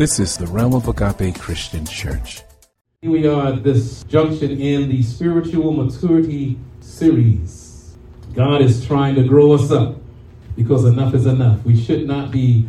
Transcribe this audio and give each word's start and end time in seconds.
This 0.00 0.18
is 0.18 0.38
the 0.38 0.46
Realm 0.46 0.72
of 0.72 0.88
Agape 0.88 1.38
Christian 1.38 1.84
Church. 1.84 2.40
Here 3.02 3.10
we 3.10 3.26
are 3.26 3.48
at 3.48 3.62
this 3.62 4.02
junction 4.04 4.50
in 4.58 4.88
the 4.88 5.02
spiritual 5.02 5.74
maturity 5.74 6.58
series. 6.80 7.98
God 8.32 8.62
is 8.62 8.86
trying 8.86 9.14
to 9.16 9.24
grow 9.24 9.52
us 9.52 9.70
up 9.70 9.96
because 10.56 10.86
enough 10.86 11.12
is 11.12 11.26
enough. 11.26 11.62
We 11.66 11.78
should 11.78 12.06
not 12.06 12.30
be 12.30 12.66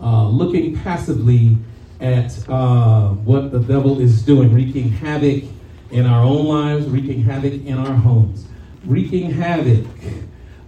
uh, 0.00 0.28
looking 0.28 0.78
passively 0.78 1.58
at 2.00 2.48
uh, 2.48 3.08
what 3.08 3.50
the 3.50 3.58
devil 3.58 4.00
is 4.00 4.22
doing, 4.22 4.54
wreaking 4.54 4.90
havoc 4.90 5.42
in 5.90 6.06
our 6.06 6.22
own 6.22 6.46
lives, 6.46 6.86
wreaking 6.86 7.24
havoc 7.24 7.54
in 7.54 7.76
our 7.76 7.94
homes, 7.94 8.46
wreaking 8.84 9.32
havoc 9.32 9.84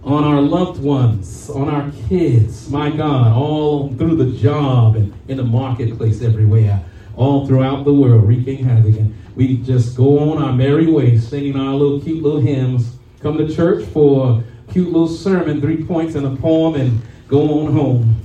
on 0.03 0.23
our 0.23 0.41
loved 0.41 0.81
ones, 0.81 1.49
on 1.49 1.69
our 1.69 1.91
kids, 2.09 2.69
my 2.69 2.89
God, 2.89 3.31
all 3.33 3.93
through 3.93 4.15
the 4.15 4.37
job 4.37 4.95
and 4.95 5.13
in 5.27 5.37
the 5.37 5.43
marketplace 5.43 6.21
everywhere, 6.21 6.83
all 7.15 7.45
throughout 7.45 7.85
the 7.85 7.93
world, 7.93 8.27
wreaking 8.27 8.63
havoc. 8.63 8.97
And 8.97 9.15
we 9.35 9.57
just 9.57 9.95
go 9.95 10.31
on 10.31 10.41
our 10.41 10.53
merry 10.53 10.87
way, 10.87 11.17
singing 11.17 11.55
our 11.55 11.73
little 11.73 12.01
cute 12.01 12.23
little 12.23 12.39
hymns, 12.39 12.97
come 13.19 13.37
to 13.37 13.53
church 13.53 13.85
for 13.89 14.43
a 14.67 14.71
cute 14.71 14.87
little 14.87 15.07
sermon, 15.07 15.61
three 15.61 15.83
points 15.83 16.15
and 16.15 16.25
a 16.25 16.35
poem, 16.41 16.75
and 16.75 17.01
go 17.27 17.61
on 17.61 17.73
home. 17.73 18.19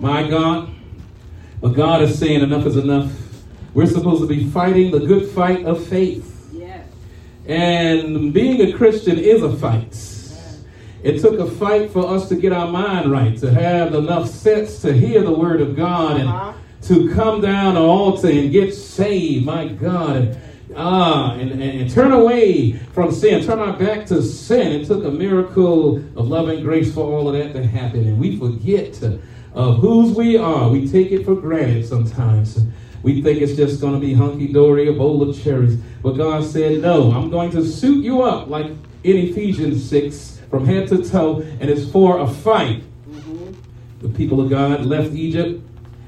My 0.00 0.28
God, 0.28 0.70
but 1.60 1.74
God 1.74 2.02
is 2.02 2.18
saying 2.18 2.40
enough 2.40 2.66
is 2.66 2.76
enough. 2.76 3.12
We're 3.74 3.86
supposed 3.86 4.22
to 4.22 4.26
be 4.26 4.48
fighting 4.50 4.90
the 4.90 5.00
good 5.00 5.30
fight 5.30 5.64
of 5.64 5.86
faith. 5.86 6.50
Yes. 6.52 6.86
And 7.46 8.32
being 8.32 8.60
a 8.62 8.72
Christian 8.72 9.18
is 9.18 9.42
a 9.42 9.56
fight. 9.56 10.11
It 11.02 11.20
took 11.20 11.38
a 11.40 11.50
fight 11.50 11.90
for 11.90 12.06
us 12.08 12.28
to 12.28 12.36
get 12.36 12.52
our 12.52 12.68
mind 12.68 13.10
right, 13.10 13.36
to 13.38 13.50
have 13.52 13.94
enough 13.94 14.28
sense 14.28 14.80
to 14.82 14.92
hear 14.92 15.22
the 15.22 15.32
word 15.32 15.60
of 15.60 15.74
God 15.76 16.20
and 16.20 16.28
Uh-huh. 16.28 16.52
to 16.82 17.12
come 17.14 17.40
down 17.40 17.74
the 17.74 17.80
altar 17.80 18.28
and 18.30 18.50
get 18.52 18.74
saved, 18.74 19.44
my 19.44 19.66
God. 19.68 20.38
Ah, 20.74 21.34
and, 21.34 21.50
and, 21.50 21.62
and 21.62 21.90
turn 21.90 22.12
away 22.12 22.72
from 22.94 23.12
sin, 23.12 23.44
turn 23.44 23.58
our 23.58 23.74
back 23.76 24.06
to 24.06 24.22
sin. 24.22 24.80
It 24.80 24.86
took 24.86 25.04
a 25.04 25.10
miracle 25.10 25.96
of 26.16 26.28
love 26.28 26.48
and 26.48 26.62
grace 26.62 26.94
for 26.94 27.00
all 27.04 27.28
of 27.28 27.34
that 27.34 27.52
to 27.52 27.66
happen. 27.66 28.00
And 28.06 28.18
we 28.18 28.38
forget 28.38 28.98
of 29.54 29.78
whose 29.78 30.16
we 30.16 30.38
are. 30.38 30.70
We 30.70 30.88
take 30.88 31.10
it 31.12 31.24
for 31.26 31.34
granted 31.34 31.84
sometimes. 31.86 32.58
We 33.02 33.20
think 33.20 33.42
it's 33.42 33.54
just 33.54 33.80
going 33.80 33.94
to 33.94 34.00
be 34.00 34.14
hunky 34.14 34.50
dory, 34.52 34.88
a 34.88 34.92
bowl 34.92 35.28
of 35.28 35.38
cherries. 35.42 35.76
But 36.02 36.12
God 36.12 36.42
said, 36.44 36.80
No, 36.80 37.10
I'm 37.12 37.28
going 37.30 37.50
to 37.50 37.66
suit 37.66 38.02
you 38.04 38.22
up 38.22 38.48
like 38.48 38.66
in 39.04 39.16
Ephesians 39.16 39.86
6 39.90 40.40
from 40.52 40.66
head 40.66 40.86
to 40.86 41.02
toe, 41.02 41.40
and 41.60 41.70
it's 41.70 41.90
for 41.90 42.18
a 42.18 42.26
fight. 42.26 42.82
Mm-hmm. 43.08 44.06
The 44.06 44.08
people 44.10 44.38
of 44.38 44.50
God 44.50 44.84
left 44.84 45.14
Egypt 45.14 45.64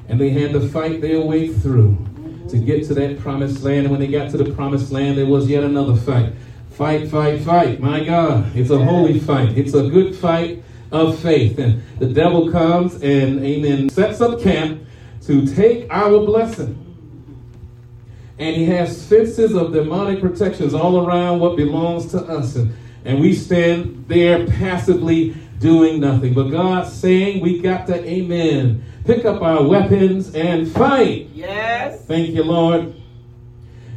and 0.06 0.20
they 0.20 0.28
had 0.28 0.52
to 0.52 0.68
fight 0.68 1.00
their 1.00 1.22
way 1.22 1.48
through 1.48 1.92
mm-hmm. 1.92 2.48
to 2.48 2.58
get 2.58 2.86
to 2.88 2.94
that 2.94 3.20
promised 3.20 3.62
land. 3.62 3.86
And 3.86 3.90
when 3.90 4.00
they 4.00 4.06
got 4.06 4.30
to 4.32 4.36
the 4.36 4.52
promised 4.52 4.92
land, 4.92 5.16
there 5.16 5.24
was 5.24 5.48
yet 5.48 5.64
another 5.64 5.96
fight. 5.96 6.34
Fight, 6.72 7.08
fight, 7.08 7.40
fight. 7.40 7.80
My 7.80 8.04
God, 8.04 8.54
it's 8.54 8.68
a 8.68 8.84
holy 8.84 9.18
fight. 9.18 9.56
It's 9.56 9.72
a 9.72 9.88
good 9.88 10.14
fight 10.14 10.62
of 10.92 11.18
faith. 11.20 11.58
And 11.58 11.82
the 11.98 12.08
devil 12.08 12.52
comes 12.52 12.96
and, 12.96 13.42
amen, 13.42 13.88
sets 13.88 14.20
up 14.20 14.42
camp 14.42 14.86
to 15.22 15.46
take 15.46 15.90
our 15.90 16.18
blessing. 16.18 16.82
And 18.38 18.54
he 18.54 18.66
has 18.66 19.08
fences 19.08 19.54
of 19.54 19.72
demonic 19.72 20.20
protections 20.20 20.74
all 20.74 21.06
around 21.06 21.40
what 21.40 21.56
belongs 21.56 22.10
to 22.10 22.18
us. 22.18 22.56
And, 22.56 22.74
and 23.04 23.20
we 23.20 23.34
stand 23.34 24.06
there 24.08 24.46
passively 24.46 25.34
doing 25.58 26.00
nothing. 26.00 26.34
But 26.34 26.50
God's 26.50 26.92
saying 26.92 27.40
we 27.40 27.60
got 27.60 27.86
to, 27.86 28.04
amen, 28.04 28.84
pick 29.04 29.24
up 29.24 29.42
our 29.42 29.62
weapons 29.62 30.34
and 30.34 30.70
fight. 30.70 31.28
Yes. 31.32 32.04
Thank 32.06 32.30
you, 32.30 32.44
Lord. 32.44 32.94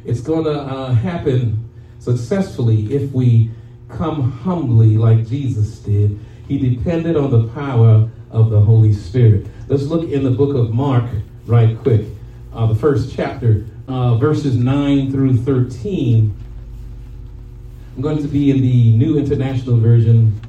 It's 0.06 0.22
going 0.22 0.46
to 0.46 0.60
uh, 0.60 0.94
happen 0.94 1.70
successfully 2.00 2.94
if 2.94 3.12
we 3.12 3.52
come 3.90 4.32
humbly 4.32 4.98
like 4.98 5.28
Jesus 5.28 5.80
did. 5.80 6.20
He 6.48 6.58
depended 6.58 7.18
on 7.18 7.32
the 7.32 7.48
power 7.50 8.10
of 8.32 8.50
the 8.50 8.60
Holy 8.60 8.94
Spirit. 8.94 9.48
Let's 9.68 9.84
look 9.84 10.10
in 10.10 10.24
the 10.24 10.32
book 10.32 10.56
of 10.56 10.74
Mark 10.74 11.10
right 11.46 11.78
quick, 11.78 12.06
uh, 12.54 12.68
the 12.68 12.76
first 12.76 13.14
chapter, 13.14 13.66
uh, 13.88 14.16
verses 14.16 14.56
9 14.56 15.12
through 15.12 15.38
13. 15.38 16.34
I'm 17.98 18.04
going 18.04 18.22
to 18.22 18.28
be 18.28 18.52
in 18.52 18.62
the 18.62 18.96
New 18.96 19.18
International 19.18 19.76
Version 19.76 20.40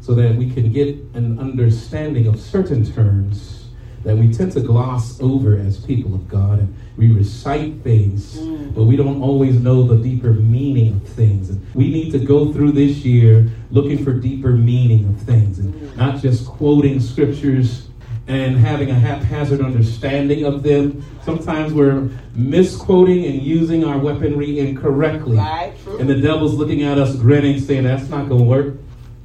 so 0.00 0.12
that 0.16 0.34
we 0.34 0.50
can 0.50 0.72
get 0.72 0.88
an 1.14 1.38
understanding 1.38 2.26
of 2.26 2.40
certain 2.40 2.84
terms 2.84 3.68
that 4.02 4.16
we 4.16 4.34
tend 4.34 4.50
to 4.54 4.60
gloss 4.60 5.20
over 5.20 5.56
as 5.56 5.78
people 5.78 6.16
of 6.16 6.28
God. 6.28 6.58
And 6.58 6.74
we 6.96 7.12
recite 7.12 7.80
things, 7.82 8.38
mm. 8.38 8.74
but 8.74 8.84
we 8.84 8.96
don't 8.96 9.22
always 9.22 9.60
know 9.60 9.84
the 9.84 9.96
deeper 9.96 10.32
meaning 10.32 10.94
of 10.94 11.08
things. 11.10 11.48
And 11.50 11.64
we 11.74 11.92
need 11.92 12.10
to 12.10 12.18
go 12.18 12.52
through 12.52 12.72
this 12.72 13.04
year 13.04 13.48
looking 13.70 14.04
for 14.04 14.12
deeper 14.12 14.50
meaning 14.50 15.08
of 15.08 15.22
things 15.22 15.60
and 15.60 15.72
mm. 15.72 15.96
not 15.96 16.20
just 16.20 16.44
quoting 16.44 16.98
scriptures 16.98 17.86
and 18.26 18.56
having 18.56 18.90
a 18.90 18.94
haphazard 18.94 19.60
understanding 19.60 20.44
of 20.44 20.62
them. 20.62 21.04
Sometimes 21.24 21.72
we're 21.72 22.08
misquoting 22.34 23.26
and 23.26 23.42
using 23.42 23.84
our 23.84 23.98
weaponry 23.98 24.58
incorrectly. 24.60 25.36
Right. 25.36 25.74
And 25.98 26.08
the 26.08 26.20
devil's 26.20 26.54
looking 26.54 26.82
at 26.82 26.98
us 26.98 27.16
grinning, 27.16 27.60
saying, 27.60 27.84
That's 27.84 28.08
not 28.08 28.28
going 28.28 28.42
to 28.42 28.48
work. 28.48 28.74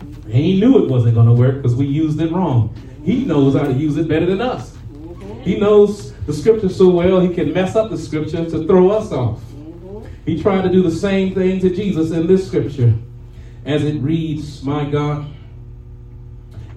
And 0.02 0.34
he 0.34 0.59
knew 0.59 0.84
it 0.84 0.90
wasn't 0.90 1.16
going 1.16 1.28
to 1.28 1.34
work 1.34 1.56
because 1.56 1.76
we 1.76 1.86
used 1.86 2.20
it 2.20 2.32
wrong. 2.32 2.76
He 3.04 3.26
knows 3.26 3.56
how 3.56 3.64
to 3.64 3.74
use 3.74 3.98
it 3.98 4.08
better 4.08 4.26
than 4.26 4.42
us. 4.42 4.72
Mm-hmm. 4.72 5.42
He 5.42 5.59
knows 5.59 6.14
the 6.26 6.34
scripture 6.34 6.70
so 6.70 6.90
well, 6.90 7.20
he 7.22 7.34
can 7.34 7.54
mess 7.54 7.76
up 7.76 7.90
the 7.90 7.98
scripture 7.98 8.48
to 8.48 8.68
throw 8.68 8.92
us 8.92 9.12
off. 9.12 9.40
Mm-hmm. 9.40 10.06
He 10.26 10.42
tried 10.42 10.64
to 10.64 10.70
do 10.70 10.84
the 10.84 10.92
same 10.92 11.34
thing 11.34 11.59
to 11.62 11.74
Jesus 11.74 12.12
in 12.12 12.28
this 12.28 12.46
scripture. 12.46 12.94
As 13.66 13.84
it 13.84 14.00
reads, 14.02 14.62
My 14.62 14.86
God, 14.86 15.26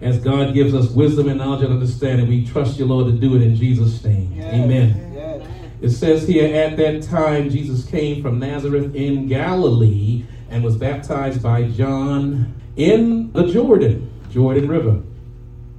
as 0.02 0.18
God 0.18 0.52
gives 0.52 0.74
us 0.74 0.90
wisdom 0.90 1.28
and 1.28 1.38
knowledge 1.38 1.62
and 1.62 1.72
understanding, 1.72 2.26
we 2.26 2.44
trust 2.44 2.76
you, 2.76 2.84
Lord, 2.86 3.06
to 3.06 3.12
do 3.12 3.36
it 3.36 3.42
in 3.42 3.54
Jesus' 3.54 4.04
name. 4.04 4.32
Amen. 4.40 5.12
Yes. 5.14 5.48
It 5.80 5.90
says 5.90 6.26
here, 6.26 6.54
at 6.54 6.76
that 6.76 7.04
time, 7.04 7.50
Jesus 7.50 7.84
came 7.84 8.20
from 8.20 8.40
Nazareth 8.40 8.94
in 8.96 9.28
Galilee 9.28 10.24
and 10.50 10.64
was 10.64 10.76
baptized 10.76 11.40
by 11.40 11.68
John 11.70 12.52
in 12.76 13.32
the 13.32 13.46
Jordan, 13.52 14.12
Jordan 14.30 14.68
River. 14.68 15.02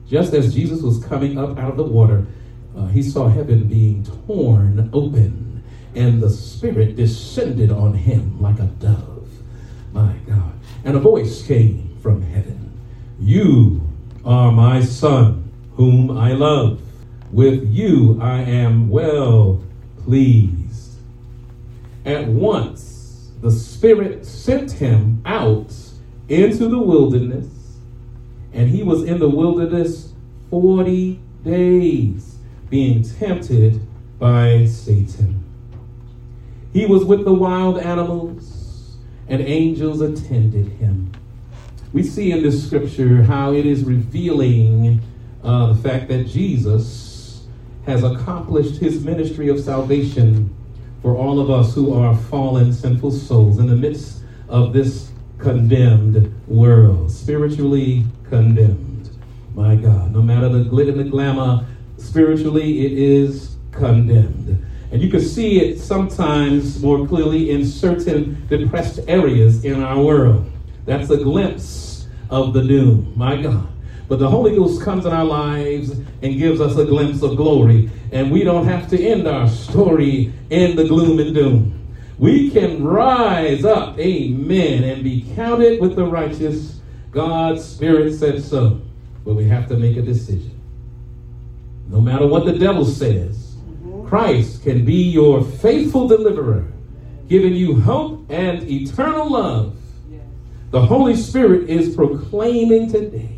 Just 0.08 0.34
as 0.34 0.54
Jesus 0.54 0.82
was 0.82 1.04
coming 1.04 1.38
up 1.38 1.58
out 1.60 1.72
of 1.72 1.78
the 1.78 1.84
water, 1.84 2.26
uh, 2.78 2.88
he 2.88 3.04
saw 3.04 3.28
heaven 3.28 3.68
being 3.68 4.06
torn 4.26 4.90
open, 4.94 5.64
and 5.96 6.24
the 6.24 6.30
Spirit 6.30 6.96
descended 6.96 7.72
on 7.72 7.94
him 7.94 8.42
like 8.42 8.60
a 8.60 8.66
dove. 8.66 9.30
My 9.92 10.16
God. 10.26 10.54
And 10.86 10.96
a 10.96 11.00
voice 11.00 11.46
came 11.46 11.98
from 12.02 12.22
heaven 12.22 12.78
You 13.20 13.93
are 14.26 14.52
my 14.52 14.82
Son, 14.82 15.52
whom 15.76 16.12
I 16.18 16.34
love. 16.34 16.80
With 17.32 17.68
you 17.68 18.20
I 18.22 18.42
am 18.42 18.90
well 18.90 19.64
pleased. 20.04 20.98
At 22.06 22.28
once 22.28 23.32
the 23.42 23.52
Spirit 23.52 24.26
sent 24.26 24.74
him 24.74 25.22
out 25.26 25.74
into 26.30 26.70
the 26.70 26.80
wilderness, 26.80 27.48
and 28.54 28.70
he 28.70 28.84
was 28.84 29.04
in 29.04 29.20
the 29.20 29.30
wilderness 29.30 30.14
40 30.50 31.20
days, 31.44 32.38
being 32.70 33.04
tempted 33.04 33.82
by 34.20 34.66
Satan. 34.66 35.44
He 36.72 36.86
was 36.86 37.04
with 37.04 37.26
the 37.26 37.34
wild 37.34 37.78
animals, 37.80 38.98
and 39.28 39.42
angels 39.42 40.00
attended 40.02 40.68
him. 40.74 41.03
We 41.94 42.02
see 42.02 42.32
in 42.32 42.42
this 42.42 42.66
scripture 42.66 43.22
how 43.22 43.54
it 43.54 43.68
is 43.68 43.84
revealing 43.84 45.00
uh, 45.44 45.74
the 45.74 45.76
fact 45.76 46.08
that 46.08 46.26
Jesus 46.26 47.46
has 47.86 48.04
accomplished 48.04 48.82
his 48.82 49.06
ministry 49.06 49.48
of 49.50 49.60
salvation 49.60 50.56
for 51.04 51.16
all 51.16 51.40
of 51.40 51.52
us 51.52 51.76
who 51.76 51.94
are 51.94 52.16
fallen, 52.16 52.74
sinful 52.74 53.12
souls 53.12 53.60
in 53.60 53.68
the 53.68 53.76
midst 53.76 54.24
of 54.50 54.74
this 54.74 55.12
condemned 55.38 56.34
world, 56.48 57.12
spiritually 57.12 58.06
condemned. 58.28 59.12
My 59.54 59.76
God, 59.76 60.14
no 60.14 60.22
matter 60.24 60.50
the 60.50 60.64
glitter 60.64 60.92
and 60.92 61.00
the 61.00 61.04
glamour, 61.04 61.64
spiritually 61.98 62.88
it 62.88 62.94
is 62.94 63.56
condemned. 63.72 64.66
And 64.92 65.00
you 65.00 65.12
can 65.12 65.22
see 65.22 65.60
it 65.60 65.80
sometimes 65.80 66.82
more 66.82 67.08
clearly 67.08 67.52
in 67.52 67.68
certain 67.68 68.48
depressed 68.48 69.00
areas 69.08 69.64
in 69.64 69.84
our 69.84 70.02
world. 70.02 70.50
That's 70.86 71.10
a 71.12 71.18
glimpse 71.18 71.93
of 72.30 72.54
the 72.54 72.64
doom. 72.64 73.14
My 73.16 73.42
God. 73.42 73.68
But 74.08 74.20
the 74.20 74.30
Holy 74.30 74.56
Ghost 74.56 74.82
comes 74.82 75.06
in 75.06 75.14
our 75.14 75.26
lives 75.26 75.92
and 75.92 76.38
gives 76.38 76.62
us 76.62 76.78
a 76.78 76.86
glimpse 76.86 77.22
of 77.22 77.36
glory. 77.36 77.90
And 78.12 78.32
we 78.32 78.44
don't 78.44 78.68
have 78.68 78.90
to 78.90 79.02
end 79.02 79.28
our 79.28 79.48
story 79.48 80.34
in 80.50 80.76
the 80.76 80.86
gloom 80.86 81.20
and 81.20 81.34
doom. 81.34 81.80
We 82.18 82.52
can 82.52 82.84
rise 82.84 83.66
up, 83.66 83.98
amen, 83.98 84.84
and 84.84 85.04
be 85.04 85.26
counted 85.36 85.82
with 85.82 85.96
the 85.96 86.06
righteous. 86.06 86.80
God's 87.12 87.64
Spirit 87.66 88.14
said 88.14 88.44
so. 88.44 88.82
But 89.26 89.36
we 89.36 89.46
have 89.46 89.68
to 89.70 89.78
make 89.78 89.98
a 89.98 90.02
decision. 90.02 90.60
No 91.88 92.02
matter 92.02 92.28
what 92.28 92.46
the 92.46 92.58
devil 92.58 92.86
says, 92.86 93.56
mm-hmm. 93.56 94.08
Christ 94.08 94.64
can 94.64 94.86
be 94.86 94.96
your 94.96 95.44
faithful 95.44 96.08
deliverer, 96.08 96.66
giving 97.28 97.54
you 97.54 97.80
hope 97.82 98.30
and 98.30 98.70
eternal 98.70 99.32
love. 99.32 99.78
The 100.74 100.88
Holy 100.88 101.16
Spirit 101.16 101.70
is 101.70 101.96
proclaiming 101.96 102.92
today 102.92 103.38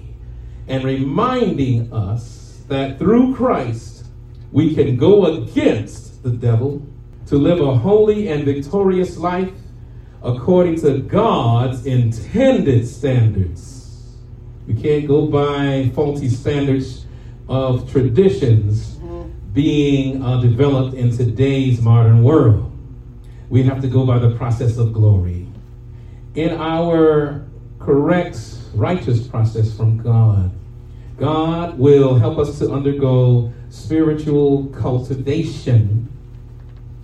and 0.69 0.85
reminding 0.85 1.91
us 1.91 2.61
that 2.69 2.97
through 2.97 3.35
Christ 3.35 4.05
we 4.53 4.73
can 4.73 4.95
go 4.95 5.25
against 5.25 6.23
the 6.23 6.29
devil 6.29 6.81
to 7.25 7.35
live 7.35 7.59
a 7.59 7.75
holy 7.75 8.29
and 8.29 8.45
victorious 8.45 9.17
life 9.17 9.51
according 10.23 10.79
to 10.79 10.99
God's 10.99 11.85
intended 11.85 12.87
standards. 12.87 14.15
We 14.65 14.81
can't 14.81 15.05
go 15.05 15.27
by 15.27 15.91
faulty 15.93 16.29
standards 16.29 17.05
of 17.49 17.91
traditions 17.91 18.97
being 19.51 20.23
uh, 20.23 20.39
developed 20.39 20.95
in 20.95 21.11
today's 21.11 21.81
modern 21.81 22.23
world. 22.23 22.71
We 23.49 23.63
have 23.63 23.81
to 23.81 23.89
go 23.89 24.05
by 24.05 24.19
the 24.19 24.33
process 24.37 24.77
of 24.77 24.93
glory. 24.93 25.44
In 26.35 26.51
our 26.51 27.45
correct, 27.79 28.39
righteous 28.73 29.25
process 29.25 29.75
from 29.75 29.97
God, 29.97 30.51
God 31.17 31.79
will 31.79 32.15
help 32.15 32.37
us 32.37 32.59
to 32.59 32.73
undergo 32.73 33.53
spiritual 33.69 34.65
cultivation. 34.67 36.11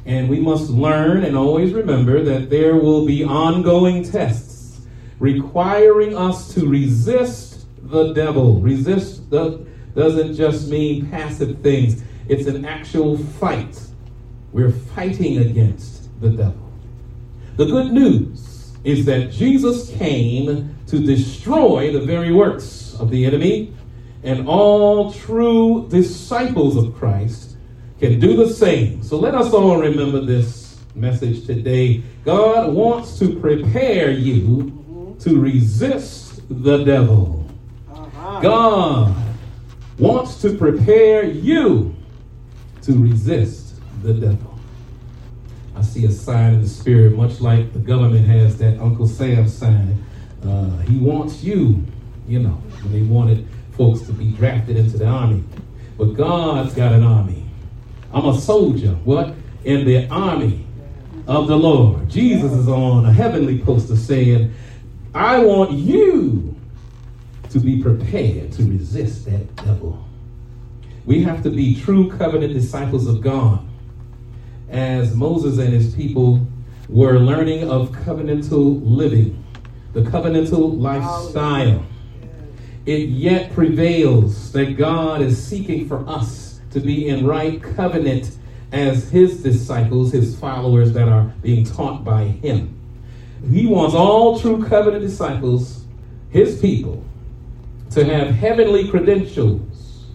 And 0.06 0.28
we 0.28 0.42
must 0.42 0.70
learn 0.70 1.24
and 1.24 1.38
always 1.38 1.72
remember 1.72 2.22
that 2.24 2.50
there 2.50 2.76
will 2.76 3.06
be 3.06 3.24
ongoing 3.24 4.04
tests 4.04 4.82
requiring 5.20 6.18
us 6.18 6.54
to 6.56 6.68
resist 6.68 7.68
the 7.84 8.12
devil. 8.12 8.60
Resist 8.60 9.30
the, 9.30 9.66
doesn't 9.96 10.34
just 10.34 10.68
mean 10.68 11.10
passive 11.10 11.60
things, 11.62 12.04
it's 12.28 12.48
an 12.48 12.66
actual 12.66 13.18
fight. 13.18 13.80
We're 14.52 14.72
fighting 14.72 15.38
against 15.38 16.10
the 16.20 16.32
devil. 16.32 16.70
The 17.56 17.66
good 17.66 17.94
news 17.94 18.51
is 18.84 19.06
that 19.06 19.32
Jesus 19.32 19.92
came 19.98 20.76
to 20.88 21.00
destroy 21.00 21.92
the 21.92 22.02
very 22.02 22.34
works 22.34 22.96
of 23.00 23.10
the 23.10 23.26
enemy 23.26 23.74
and 24.24 24.48
all 24.48 25.12
true 25.12 25.88
disciples 25.90 26.76
of 26.76 26.96
Christ 26.96 27.58
can 28.00 28.20
do 28.20 28.36
the 28.36 28.50
same. 28.50 29.04
So 29.04 29.18
let 29.18 29.36
us 29.36 29.54
all 29.54 29.78
remember 29.78 30.22
this 30.22 30.80
message 30.96 31.46
today. 31.46 32.04
God 32.26 32.74
wants 32.74 33.18
to 33.20 33.40
prepare 33.40 34.12
you 34.12 35.16
to 35.20 35.40
resist 35.40 36.42
the 36.50 36.84
devil. 36.84 37.46
Uh-huh. 37.92 38.40
God 38.42 39.16
wants 39.98 40.42
to 40.42 40.56
prepare 40.58 41.24
you 41.24 41.96
to 42.82 42.94
resist 42.94 43.76
the 44.02 44.14
devil. 44.14 44.51
I 45.76 45.82
see 45.82 46.06
a 46.06 46.12
sign 46.12 46.56
in 46.56 46.62
the 46.62 46.68
spirit, 46.68 47.14
much 47.14 47.40
like 47.42 47.74
the 47.74 47.80
government 47.80 48.28
has 48.28 48.58
that 48.58 48.80
Uncle 48.80 49.08
Sam 49.08 49.48
sign. 49.48 50.04
Uh, 50.44 50.78
he 50.80 50.98
wants 50.98 51.44
you, 51.44 51.86
you 52.28 52.40
know, 52.40 52.62
when 52.82 52.92
they 52.92 53.02
wanted 53.04 53.48
folks 53.78 54.02
to 54.02 54.12
be 54.12 54.32
drafted 54.32 54.78
into 54.78 54.98
the 54.98 55.06
army. 55.06 55.44
But 55.98 56.14
God's 56.16 56.74
got 56.74 56.94
an 56.94 57.04
army. 57.04 57.46
I'm 58.14 58.26
a 58.26 58.40
soldier, 58.40 58.94
what? 59.06 59.34
In 59.64 59.86
the 59.86 60.08
army 60.10 60.66
of 61.28 61.48
the 61.48 61.56
Lord. 61.56 62.10
Jesus 62.10 62.52
is 62.52 62.68
on 62.68 63.06
a 63.06 63.14
heavenly 63.14 63.60
poster 63.60 63.96
saying, 63.96 64.54
I 65.14 65.40
want 65.40 65.72
you 65.72 66.56
to 67.50 67.60
be 67.60 67.82
prepared 67.82 68.52
to 68.54 68.64
resist 68.64 69.26
that 69.26 69.56
devil. 69.58 70.04
We 71.06 71.24
have 71.24 71.44
to 71.44 71.50
be 71.50 71.80
true 71.80 72.10
covenant 72.18 72.54
disciples 72.54 73.08
of 73.08 73.22
God. 73.22 73.66
As 74.72 75.16
Moses 75.16 75.60
and 75.60 75.74
his 75.74 75.94
people 75.94 76.46
were 76.90 77.20
learning 77.20 77.70
of 77.70 77.92
covenantal 77.92 78.82
living, 78.84 79.44
the 79.94 80.02
covenantal 80.02 80.80
lifestyle 80.80 81.86
it 82.86 83.10
yet 83.10 83.54
prevails 83.54 84.52
that 84.54 84.78
God 84.78 85.22
is 85.22 85.42
seeking 85.42 85.88
for 85.88 86.08
us 86.08 86.62
to 86.72 86.80
be 86.80 87.10
in 87.10 87.26
right 87.26 87.62
covenant 87.62 88.38
as 88.72 89.10
his 89.10 89.44
disciples, 89.44 90.12
his 90.12 90.40
followers 90.40 90.94
that 90.94 91.08
are 91.08 91.26
being 91.42 91.64
taught 91.64 92.04
by 92.04 92.24
him. 92.24 92.80
He 93.52 93.68
wants 93.68 93.94
all 93.94 94.40
true 94.40 94.66
covenant 94.66 95.04
disciples, 95.04 95.86
his 96.30 96.60
people, 96.60 97.04
to 97.92 98.06
have 98.06 98.34
heavenly 98.34 98.88
credentials 98.88 100.06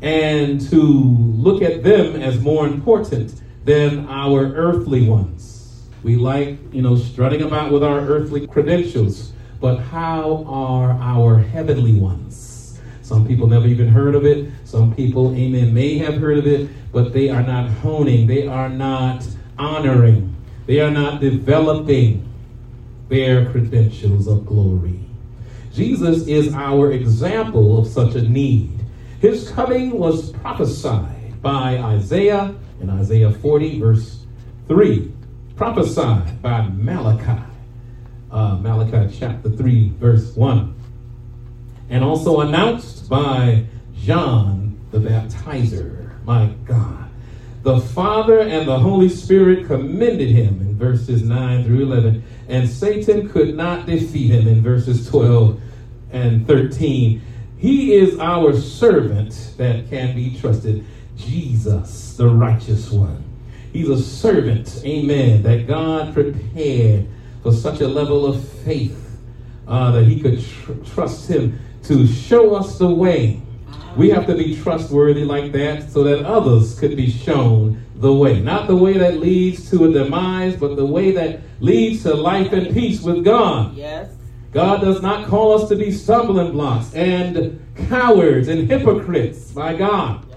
and 0.00 0.60
to 0.70 0.80
look 0.80 1.60
at 1.60 1.82
them 1.82 2.14
as 2.16 2.40
more 2.40 2.66
important 2.66 3.42
than 3.68 4.08
our 4.08 4.52
earthly 4.54 5.06
ones. 5.06 5.82
We 6.02 6.16
like, 6.16 6.58
you 6.72 6.82
know, 6.82 6.96
strutting 6.96 7.42
about 7.42 7.70
with 7.70 7.84
our 7.84 8.00
earthly 8.00 8.46
credentials 8.46 9.32
but 9.60 9.78
how 9.78 10.44
are 10.46 10.92
our 11.00 11.38
heavenly 11.38 11.94
ones? 11.94 12.80
Some 13.02 13.26
people 13.26 13.48
never 13.48 13.66
even 13.66 13.88
heard 13.88 14.14
of 14.14 14.24
it. 14.24 14.52
Some 14.64 14.94
people, 14.94 15.34
amen, 15.34 15.74
may 15.74 15.98
have 15.98 16.18
heard 16.18 16.38
of 16.38 16.46
it, 16.46 16.70
but 16.92 17.12
they 17.12 17.28
are 17.28 17.42
not 17.42 17.68
honing, 17.68 18.26
they 18.26 18.46
are 18.46 18.68
not 18.68 19.26
honoring, 19.58 20.36
they 20.66 20.80
are 20.80 20.90
not 20.90 21.20
developing 21.20 22.28
their 23.08 23.50
credentials 23.50 24.28
of 24.28 24.46
glory. 24.46 25.00
Jesus 25.72 26.26
is 26.28 26.54
our 26.54 26.92
example 26.92 27.78
of 27.78 27.88
such 27.88 28.14
a 28.14 28.22
need. 28.22 28.70
His 29.20 29.50
coming 29.50 29.98
was 29.98 30.32
prophesied 30.32 31.42
by 31.42 31.78
Isaiah 31.78 32.54
in 32.80 32.90
Isaiah 32.90 33.30
40, 33.30 33.80
verse 33.80 34.26
3, 34.68 35.12
prophesied 35.56 36.40
by 36.42 36.68
Malachi 36.68 37.42
uh, 38.30 38.56
Malachi 38.56 39.14
chapter 39.18 39.50
3, 39.50 39.90
verse 39.98 40.36
1. 40.36 40.74
And 41.90 42.04
also 42.04 42.40
announced 42.40 43.08
by 43.08 43.64
John 43.96 44.78
the 44.90 44.98
Baptizer. 44.98 46.22
My 46.24 46.46
God. 46.64 47.08
The 47.62 47.80
Father 47.80 48.40
and 48.40 48.68
the 48.68 48.78
Holy 48.78 49.08
Spirit 49.08 49.66
commended 49.66 50.28
him 50.28 50.60
in 50.60 50.76
verses 50.76 51.22
9 51.22 51.64
through 51.64 51.82
11. 51.82 52.22
And 52.48 52.68
Satan 52.68 53.28
could 53.28 53.54
not 53.54 53.86
defeat 53.86 54.30
him 54.30 54.46
in 54.46 54.62
verses 54.62 55.08
12 55.08 55.60
and 56.12 56.46
13. 56.46 57.22
He 57.56 57.94
is 57.94 58.18
our 58.18 58.54
servant 58.54 59.54
that 59.56 59.88
can 59.90 60.14
be 60.14 60.38
trusted. 60.38 60.84
Jesus, 61.18 62.16
the 62.16 62.28
righteous 62.28 62.90
one. 62.90 63.24
He's 63.72 63.88
a 63.90 64.02
servant, 64.02 64.82
amen, 64.84 65.42
that 65.42 65.66
God 65.66 66.14
prepared 66.14 67.06
for 67.42 67.52
such 67.52 67.80
a 67.80 67.88
level 67.88 68.24
of 68.24 68.46
faith 68.48 69.18
uh, 69.66 69.90
that 69.90 70.04
he 70.04 70.20
could 70.20 70.42
tr- 70.42 70.72
trust 70.94 71.28
him 71.28 71.58
to 71.84 72.06
show 72.06 72.54
us 72.54 72.78
the 72.78 72.88
way. 72.88 73.42
We 73.96 74.10
have 74.10 74.26
to 74.26 74.34
be 74.34 74.60
trustworthy 74.60 75.24
like 75.24 75.52
that 75.52 75.90
so 75.90 76.02
that 76.04 76.24
others 76.24 76.78
could 76.78 76.96
be 76.96 77.10
shown 77.10 77.84
the 77.96 78.12
way. 78.12 78.40
Not 78.40 78.68
the 78.68 78.76
way 78.76 78.96
that 78.96 79.18
leads 79.18 79.68
to 79.70 79.84
a 79.86 79.92
demise, 79.92 80.56
but 80.56 80.76
the 80.76 80.86
way 80.86 81.10
that 81.12 81.40
leads 81.60 82.04
to 82.04 82.14
life 82.14 82.52
and 82.52 82.72
peace 82.72 83.02
with 83.02 83.24
God. 83.24 83.74
Yes. 83.74 84.14
God 84.52 84.80
does 84.80 85.02
not 85.02 85.26
call 85.26 85.60
us 85.60 85.68
to 85.68 85.76
be 85.76 85.90
stumbling 85.90 86.52
blocks 86.52 86.94
and 86.94 87.60
cowards 87.88 88.48
and 88.48 88.70
hypocrites, 88.70 89.54
my 89.54 89.74
God. 89.74 90.27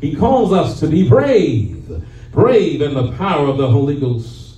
He 0.00 0.14
calls 0.14 0.52
us 0.52 0.80
to 0.80 0.86
be 0.86 1.08
brave, 1.08 2.04
brave 2.32 2.82
in 2.82 2.94
the 2.94 3.12
power 3.12 3.46
of 3.46 3.58
the 3.58 3.70
Holy 3.70 3.98
Ghost 3.98 4.48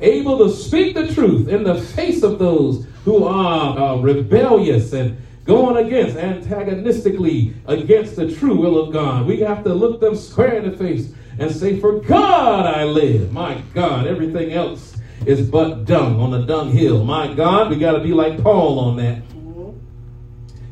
able 0.00 0.38
to 0.38 0.50
speak 0.50 0.94
the 0.94 1.12
truth 1.12 1.48
in 1.48 1.62
the 1.62 1.80
face 1.80 2.22
of 2.22 2.38
those 2.38 2.86
who 3.04 3.24
are 3.24 3.78
uh, 3.78 3.96
rebellious 3.96 4.92
and 4.92 5.20
going 5.44 5.84
against, 5.84 6.16
antagonistically 6.16 7.54
against 7.66 8.16
the 8.16 8.34
true 8.34 8.56
will 8.56 8.78
of 8.78 8.92
God. 8.92 9.26
We 9.26 9.40
have 9.40 9.64
to 9.64 9.74
look 9.74 10.00
them 10.00 10.14
square 10.14 10.56
in 10.56 10.70
the 10.70 10.76
face 10.76 11.12
and 11.38 11.50
say, 11.50 11.78
For 11.80 12.00
God 12.00 12.66
I 12.66 12.84
live. 12.84 13.32
My 13.32 13.62
God, 13.74 14.06
everything 14.06 14.52
else 14.52 14.96
is 15.26 15.48
but 15.48 15.84
dung 15.84 16.20
on 16.20 16.30
the 16.30 16.44
dunghill. 16.46 17.04
My 17.04 17.32
God, 17.34 17.70
we 17.70 17.76
got 17.78 17.92
to 17.92 18.00
be 18.00 18.12
like 18.12 18.42
Paul 18.42 18.78
on 18.78 18.96
that. 18.96 19.22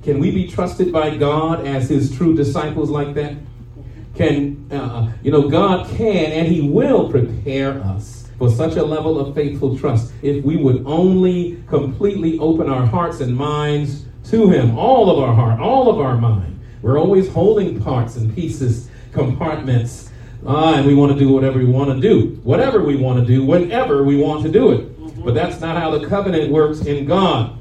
Can 0.03 0.21
we 0.21 0.31
be 0.31 0.49
trusted 0.49 0.91
by 0.91 1.17
God 1.17 1.67
as 1.67 1.91
his 1.91 2.17
true 2.17 2.35
disciples 2.35 2.89
like 2.89 3.15
that? 3.15 3.35
Can, 4.19 4.67
uh, 4.73 5.13
you 5.23 5.31
know, 5.31 5.49
God 5.49 5.89
can 5.97 6.33
and 6.33 6.49
he 6.49 6.61
will 6.61 7.09
prepare 7.09 7.81
us 7.85 8.29
for 8.37 8.51
such 8.51 8.75
a 8.75 8.83
level 8.83 9.19
of 9.19 9.33
faithful 9.35 9.79
trust 9.79 10.13
if 10.23 10.45
we 10.45 10.57
would 10.57 10.83
only 10.87 11.63
completely 11.69 12.37
open 12.41 12.69
our 12.69 12.85
hearts 12.85 13.21
and 13.21 13.37
minds 13.37 14.07
to 14.25 14.51
Him, 14.51 14.77
all 14.77 15.09
of 15.09 15.19
our 15.23 15.35
heart, 15.35 15.61
all 15.61 15.89
of 15.89 16.01
our 16.01 16.17
mind. 16.17 16.59
We're 16.83 16.99
always 16.99 17.29
holding 17.29 17.81
parts 17.81 18.17
and 18.17 18.35
pieces, 18.35 18.89
compartments, 19.13 20.11
uh, 20.47 20.75
and 20.75 20.87
we 20.87 20.95
want 20.95 21.13
to 21.13 21.19
do 21.19 21.31
whatever 21.31 21.59
we 21.59 21.65
want 21.65 21.91
to 21.91 22.01
do, 22.01 22.41
whatever 22.43 22.83
we 22.83 22.97
want 22.97 23.19
to 23.21 23.27
do, 23.27 23.45
whenever 23.45 24.05
we 24.05 24.17
want 24.17 24.43
to 24.45 24.51
do 24.51 24.73
it. 24.73 25.01
Mm-hmm. 25.01 25.25
But 25.25 25.35
that's 25.35 25.61
not 25.61 25.77
how 25.77 25.97
the 25.97 26.07
covenant 26.09 26.53
works 26.53 26.81
in 26.81 27.07
God. 27.07 27.59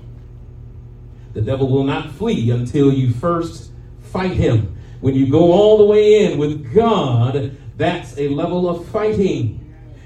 The 1.34 1.42
devil 1.42 1.70
will 1.70 1.84
not 1.84 2.12
flee 2.12 2.52
until 2.52 2.92
you 2.92 3.14
first 3.14 3.72
fight 4.02 4.32
him. 4.32 4.77
When 5.02 5.16
you 5.16 5.30
go 5.30 5.52
all 5.52 5.78
the 5.78 5.86
way 5.86 6.26
in 6.26 6.38
with 6.38 6.74
God, 6.74 7.56
That's 7.78 8.18
a 8.18 8.30
level 8.30 8.68
of 8.68 8.88
fighting. 8.88 9.64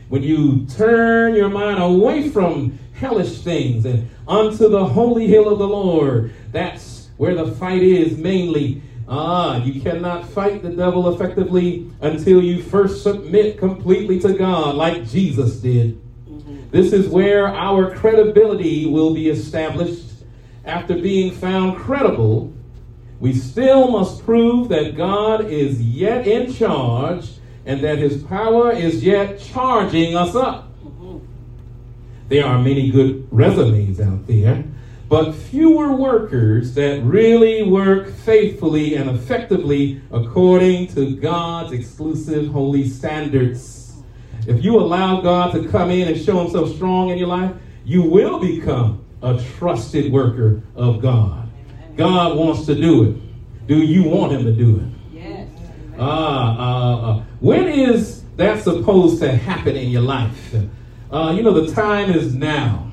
When 0.10 0.24
you 0.24 0.66
turn 0.66 1.36
your 1.36 1.48
mind 1.48 1.82
away 1.82 2.30
from 2.30 2.78
hellish 2.94 3.40
things 3.42 3.86
and 3.86 4.10
unto 4.28 4.68
the 4.68 4.86
holy 4.86 5.28
hill 5.28 5.48
of 5.48 5.58
the 5.58 5.68
Lord, 5.68 6.34
that's 6.52 7.10
where 7.16 7.34
the 7.34 7.50
fight 7.54 7.82
is 7.82 8.18
mainly. 8.18 8.82
Ah, 9.08 9.64
you 9.64 9.80
cannot 9.82 10.28
fight 10.28 10.64
the 10.64 10.70
devil 10.70 11.14
effectively 11.14 11.90
until 12.02 12.44
you 12.44 12.62
first 12.62 13.04
submit 13.04 13.58
completely 13.58 14.20
to 14.20 14.34
God, 14.34 14.76
like 14.76 15.08
Jesus 15.08 15.56
did. 15.62 16.00
This 16.72 16.92
is 16.92 17.08
where 17.08 17.48
our 17.48 17.96
credibility 17.96 18.86
will 18.86 19.14
be 19.14 19.30
established. 19.30 20.08
After 20.66 20.96
being 20.96 21.32
found 21.32 21.78
credible, 21.78 22.54
we 23.22 23.34
still 23.36 23.92
must 23.92 24.25
prove 24.25 24.68
that 24.70 24.98
God 24.98 25.46
is 25.46 25.80
yet 25.80 26.28
in 26.28 26.51
charge 26.51 27.30
and 27.68 27.80
that 27.82 28.00
his 28.00 28.24
power 28.24 28.72
is 28.72 29.04
yet 29.04 29.40
charging 29.40 30.16
us 30.16 30.34
up. 30.34 30.68
There 32.30 32.44
are 32.44 32.58
many 32.58 32.90
good 32.90 33.28
resumes 33.30 34.01
out 34.01 34.25
there, 34.25 34.63
but 35.08 35.34
fewer 35.34 35.96
workers 35.96 36.74
that 36.74 37.04
really 37.04 37.62
work 37.62 38.12
faithfully 38.12 38.96
and 38.96 39.08
effectively 39.12 40.01
according 40.12 40.88
to 40.96 41.16
God's 41.16 41.74
exclusive 41.74 42.48
holy 42.48 42.90
standards. 42.90 44.01
If 44.48 44.63
you 44.63 44.80
allow 44.80 45.22
God 45.22 45.51
to 45.51 45.70
come 45.70 45.92
in 45.92 46.08
and 46.08 46.20
show 46.20 46.42
himself 46.42 46.74
strong 46.74 47.10
in 47.10 47.20
your 47.20 47.28
life, 47.28 47.54
you 47.86 48.01
will 48.01 48.40
become 48.40 49.06
a 49.22 49.40
trusted 49.58 50.12
worker 50.12 50.63
of 50.75 51.04
God. 51.04 51.50
God 51.96 52.38
wants 52.38 52.66
to 52.66 52.76
do 52.76 53.10
it. 53.10 53.68
Do 53.68 53.78
you 53.78 54.04
want 54.04 54.34
him 54.34 54.44
to 54.44 54.52
do 54.52 54.78
it? 54.78 55.14
Yes. 55.14 55.50
Ah, 56.00 56.58
uh, 56.58 57.12
uh, 57.12 57.24
when 57.40 57.68
is 57.68 58.24
that 58.38 58.64
supposed 58.64 59.22
to 59.22 59.32
happen 59.32 59.76
in 59.76 59.90
your 59.90 60.02
life? 60.02 60.56
Uh, 61.12 61.34
you 61.36 61.44
know, 61.44 61.54
the 61.54 61.72
time 61.74 62.10
is 62.10 62.34
now. 62.34 62.92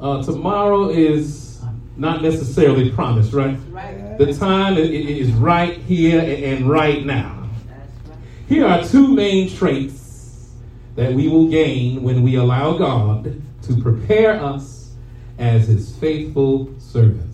Uh, 0.00 0.22
tomorrow 0.22 0.88
is 0.88 1.62
not 1.96 2.22
necessarily 2.22 2.90
promised, 2.90 3.32
right? 3.32 3.56
Right. 3.70 4.18
The 4.18 4.32
time 4.34 4.76
is 4.76 5.30
right 5.32 5.76
here 5.78 6.20
and 6.20 6.68
right 6.68 7.04
now. 7.04 7.48
Right. 7.68 8.18
Here 8.48 8.66
are 8.66 8.84
two 8.84 9.14
main 9.14 9.48
traits 9.48 10.50
that 10.96 11.12
we 11.12 11.28
will 11.28 11.48
gain 11.48 12.02
when 12.02 12.22
we 12.22 12.36
allow 12.36 12.76
God 12.76 13.40
to 13.62 13.80
prepare 13.80 14.42
us 14.42 14.92
as 15.38 15.68
his 15.68 15.94
faithful 15.96 16.72
servants. 16.78 17.33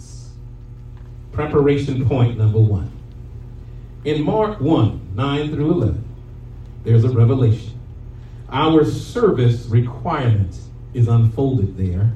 Preparation 1.33 2.07
point 2.09 2.39
number 2.39 2.61
one. 2.61 2.91
In 4.05 4.23
Mark 4.23 4.61
1 4.61 5.13
9 5.15 5.55
through 5.55 5.73
11, 5.73 6.05
there's 6.85 7.05
a 7.05 7.11
revelation. 7.11 7.79
Our 8.51 8.85
service 8.85 9.67
requirement 9.67 10.59
is 10.95 11.09
unfolded 11.09 11.77
there. 11.77 12.11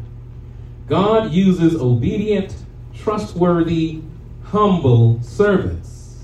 God 0.89 1.33
uses 1.33 1.77
obedient, 1.77 2.55
trustworthy, 2.95 4.03
humble 4.45 5.23
servants. 5.23 6.19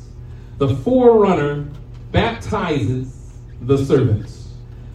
The 0.59 0.75
forerunner 0.77 1.69
baptizes 2.13 3.33
the 3.61 3.85
servants. 3.85 4.49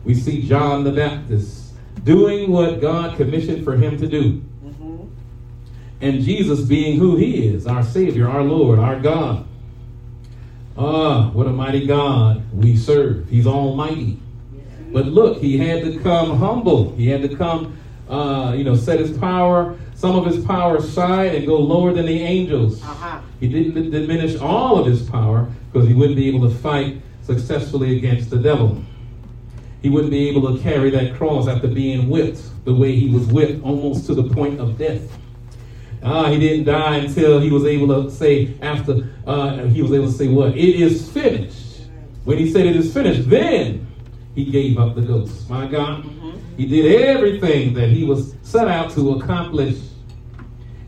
We 0.04 0.14
see 0.14 0.48
John 0.48 0.84
the 0.84 0.92
Baptist 0.92 1.74
doing 2.04 2.52
what 2.52 2.82
God 2.82 3.18
commissioned 3.18 3.64
for 3.64 3.76
him 3.76 3.98
to 3.98 4.08
do. 4.08 4.44
And 6.02 6.22
Jesus 6.22 6.62
being 6.62 7.00
who 7.00 7.16
he 7.16 7.48
is, 7.48 7.66
our 7.68 7.84
Savior, 7.84 8.30
our 8.30 8.44
Lord, 8.44 8.80
our 8.80 9.00
God. 9.00 9.46
Ah, 10.78 11.30
what 11.32 11.48
a 11.48 11.52
mighty 11.52 11.86
God 11.86 12.44
we 12.54 12.76
serve. 12.76 13.30
He's 13.30 13.48
almighty. 13.48 14.20
But 14.92 15.08
look, 15.08 15.40
he 15.40 15.58
had 15.58 15.84
to 15.84 16.00
come 16.00 16.38
humble. 16.38 16.94
He 16.96 17.08
had 17.08 17.22
to 17.22 17.36
come, 17.36 17.78
uh, 18.10 18.54
you 18.58 18.64
know, 18.64 18.76
set 18.76 19.00
his 19.00 19.18
power, 19.18 19.78
some 19.96 20.16
of 20.16 20.26
his 20.26 20.46
power 20.46 20.78
aside 20.78 21.34
and 21.34 21.46
go 21.46 21.58
lower 21.58 21.94
than 21.94 22.06
the 22.06 22.22
angels. 22.22 22.84
Uh-huh. 22.84 23.20
He 23.40 23.48
didn't 23.48 23.92
diminish 23.92 24.40
all 24.40 24.78
of 24.78 24.86
his 24.86 25.10
power 25.10 25.50
because 25.72 25.88
he 25.88 25.94
wouldn't 25.94 26.18
be 26.18 26.28
able 26.28 26.48
to 26.50 26.56
fight 26.56 27.02
successfully 27.24 27.98
against 27.98 28.30
the 28.30 28.38
devil. 28.38 28.82
He 29.82 29.90
wouldn't 29.90 30.12
be 30.12 30.30
able 30.30 30.56
to 30.56 30.62
carry 30.62 30.90
that 30.92 31.16
cross 31.16 31.48
after 31.48 31.68
being 31.68 32.10
whipped 32.10 32.42
the 32.66 32.74
way 32.74 32.96
he 32.96 33.10
was 33.10 33.28
whipped, 33.28 33.64
almost 33.64 34.06
to 34.08 34.16
the 34.16 34.24
point 34.24 34.60
of 34.60 34.78
death. 34.78 35.02
Ah, 36.06 36.30
he 36.30 36.38
didn't 36.38 36.66
die 36.66 36.98
until 36.98 37.40
he 37.40 37.50
was 37.50 37.66
able 37.66 37.88
to 37.88 38.12
say, 38.12 38.56
after 38.62 39.10
uh, 39.26 39.66
he 39.66 39.82
was 39.82 39.92
able 39.92 40.06
to 40.06 40.12
say, 40.14 40.28
What? 40.28 40.56
It 40.56 40.80
is 40.80 41.10
finished. 41.10 41.88
When 42.26 42.38
he 42.38 42.52
said 42.52 42.68
it 42.68 42.76
is 42.76 42.94
finished, 42.94 43.28
then 43.28 43.88
he 44.36 44.46
gave 44.46 44.78
up 44.78 44.94
the 44.94 45.02
ghost. 45.02 45.50
My 45.50 45.66
God. 45.66 46.06
He 46.58 46.68
did 46.68 47.02
everything 47.04 47.74
that 47.74 47.90
he 47.90 48.04
was 48.04 48.36
set 48.44 48.68
out 48.68 48.92
to 48.92 49.16
accomplish. 49.16 49.78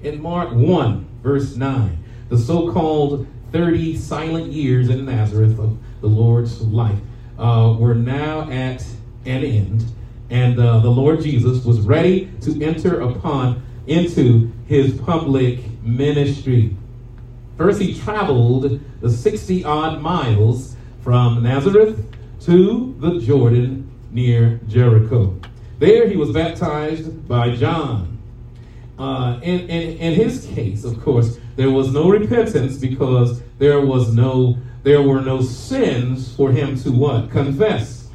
In 0.03 0.21
Mark 0.21 0.51
1, 0.51 1.07
verse 1.23 1.55
9, 1.55 2.03
the 2.29 2.37
so 2.37 2.71
called 2.71 3.27
30 3.51 3.97
silent 3.97 4.51
years 4.51 4.89
in 4.89 5.05
Nazareth 5.05 5.57
of 5.59 5.77
the 6.01 6.07
Lord's 6.07 6.61
life 6.61 6.99
uh, 7.39 7.75
were 7.77 7.95
now 7.95 8.49
at 8.51 8.85
an 9.25 9.43
end, 9.43 9.85
and 10.29 10.59
uh, 10.59 10.79
the 10.79 10.89
Lord 10.89 11.21
Jesus 11.21 11.65
was 11.65 11.81
ready 11.81 12.31
to 12.41 12.63
enter 12.63 13.01
upon 13.01 13.63
into 13.87 14.51
his 14.67 14.93
public 15.01 15.59
ministry. 15.81 16.75
First, 17.57 17.81
he 17.81 17.99
traveled 17.99 18.79
the 19.01 19.09
60 19.09 19.63
odd 19.63 20.01
miles 20.01 20.75
from 21.01 21.41
Nazareth 21.41 22.05
to 22.41 22.95
the 22.99 23.19
Jordan 23.19 23.89
near 24.11 24.59
Jericho. 24.67 25.39
There, 25.79 26.07
he 26.07 26.15
was 26.15 26.31
baptized 26.31 27.27
by 27.27 27.55
John. 27.55 28.17
Uh, 28.99 29.39
in, 29.43 29.61
in, 29.69 29.97
in 29.97 30.13
his 30.13 30.45
case, 30.47 30.83
of 30.83 31.01
course, 31.01 31.37
there 31.55 31.69
was 31.69 31.91
no 31.91 32.09
repentance 32.09 32.77
because 32.77 33.41
there 33.57 33.81
was 33.81 34.13
no 34.13 34.57
there 34.83 35.01
were 35.01 35.21
no 35.21 35.41
sins 35.41 36.33
for 36.33 36.49
him 36.51 36.77
to 36.77 36.91
what 36.91 37.29
confess. 37.29 38.07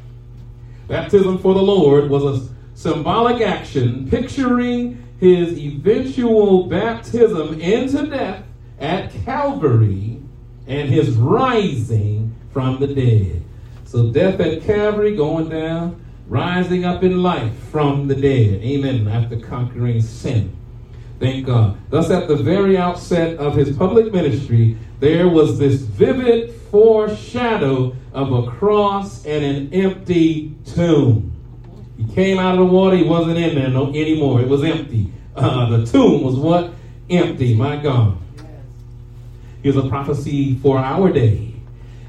Baptism 0.87 1.37
for 1.37 1.53
the 1.53 1.61
Lord 1.61 2.09
was 2.09 2.23
a 2.23 2.53
symbolic 2.73 3.41
action 3.41 4.09
picturing 4.09 5.02
his 5.23 5.57
eventual 5.57 6.63
baptism 6.65 7.57
into 7.61 8.07
death 8.07 8.43
at 8.77 9.09
Calvary 9.23 10.19
and 10.67 10.89
his 10.89 11.11
rising 11.11 12.35
from 12.51 12.77
the 12.81 12.87
dead. 12.87 13.41
So 13.85 14.11
death 14.11 14.41
at 14.41 14.63
Calvary 14.63 15.15
going 15.15 15.47
down, 15.47 16.03
rising 16.27 16.83
up 16.83 17.03
in 17.03 17.23
life 17.23 17.57
from 17.71 18.09
the 18.09 18.15
dead. 18.15 18.61
Amen. 18.63 19.07
After 19.07 19.39
conquering 19.39 20.01
sin. 20.01 20.53
Thank 21.21 21.45
God. 21.45 21.77
Thus, 21.89 22.09
at 22.09 22.27
the 22.27 22.35
very 22.35 22.77
outset 22.77 23.37
of 23.37 23.55
his 23.55 23.77
public 23.77 24.11
ministry, 24.11 24.77
there 24.99 25.29
was 25.29 25.57
this 25.57 25.75
vivid 25.75 26.53
foreshadow 26.69 27.95
of 28.11 28.33
a 28.33 28.51
cross 28.51 29.25
and 29.25 29.45
an 29.45 29.73
empty 29.73 30.53
tomb. 30.65 31.32
He 31.97 32.05
came 32.13 32.39
out 32.39 32.53
of 32.53 32.59
the 32.59 32.73
water, 32.73 32.95
he 32.97 33.03
wasn't 33.03 33.37
in 33.37 33.55
there 33.55 33.69
no, 33.69 33.89
anymore. 33.89 34.41
It 34.41 34.47
was 34.47 34.63
empty. 34.63 35.11
Uh, 35.35 35.77
the 35.77 35.85
tomb 35.85 36.23
was 36.23 36.35
what? 36.35 36.73
Empty. 37.09 37.55
My 37.55 37.77
God. 37.77 38.17
Here's 39.61 39.77
a 39.77 39.87
prophecy 39.87 40.55
for 40.55 40.77
our 40.77 41.11
day. 41.11 41.53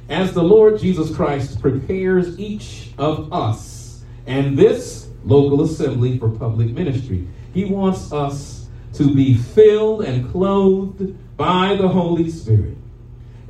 As 0.09 0.33
the 0.33 0.43
Lord 0.43 0.79
Jesus 0.79 1.14
Christ 1.14 1.61
prepares 1.61 2.38
each 2.38 2.91
of 2.99 3.33
us 3.33 4.05
and 4.26 4.57
this 4.57 5.09
local 5.25 5.62
assembly 5.62 6.19
for 6.19 6.29
public 6.29 6.71
ministry, 6.71 7.26
He 7.53 7.64
wants 7.64 8.12
us 8.12 8.67
to 8.95 9.14
be 9.14 9.35
filled 9.35 10.03
and 10.03 10.31
clothed 10.31 11.17
by 11.37 11.76
the 11.76 11.88
Holy 11.88 12.31
Spirit. 12.31 12.76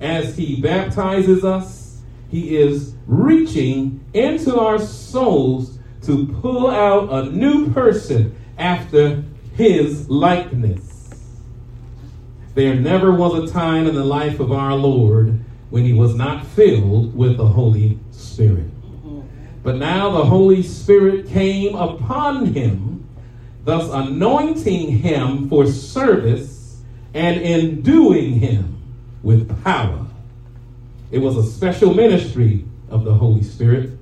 As 0.01 0.37
He 0.37 0.61
baptizes 0.61 1.45
us, 1.45 2.03
He 2.31 2.57
is 2.57 2.95
reaching 3.07 4.05
into 4.13 4.59
our 4.59 4.79
souls 4.79 5.74
to 6.07 6.27
pull 6.41 6.69
out 6.69 7.13
a 7.13 7.31
new 7.31 7.71
person 7.73 8.35
after 8.59 9.25
His 9.57 10.09
likeness. 10.09 10.95
There 12.55 12.75
never 12.77 13.13
was 13.13 13.51
a 13.51 13.53
time 13.53 13.87
in 13.87 13.95
the 13.95 14.05
life 14.05 14.39
of 14.39 14.53
our 14.53 14.75
Lord 14.75 15.41
when 15.71 15.85
he 15.85 15.93
was 15.93 16.15
not 16.15 16.47
filled 16.47 17.17
with 17.17 17.37
the 17.37 17.47
Holy 17.49 17.99
Spirit. 18.13 18.71
But 19.65 19.77
now 19.77 20.11
the 20.11 20.25
Holy 20.25 20.63
Spirit 20.63 21.27
came 21.27 21.75
upon 21.75 22.47
him, 22.47 23.09
thus 23.65 23.91
anointing 23.91 24.99
him 24.99 25.49
for 25.49 25.67
service 25.67 26.81
and 27.13 27.41
enduing 27.41 28.35
him 28.35 28.81
with 29.25 29.65
power. 29.65 30.07
It 31.11 31.19
was 31.19 31.37
a 31.37 31.43
special 31.43 31.93
ministry 31.93 32.65
of 32.89 33.05
the 33.05 33.15
Holy 33.15 33.43
Spirit, 33.43 33.99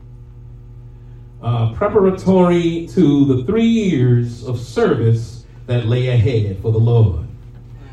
uh, 1.43 1.73
preparatory 1.75 2.87
to 2.93 3.25
the 3.25 3.45
three 3.45 3.67
years 3.67 4.47
of 4.47 4.61
service 4.61 5.45
that 5.67 5.87
lay 5.87 6.09
ahead 6.09 6.59
for 6.63 6.73
the 6.73 6.79
Lord. 6.79 7.27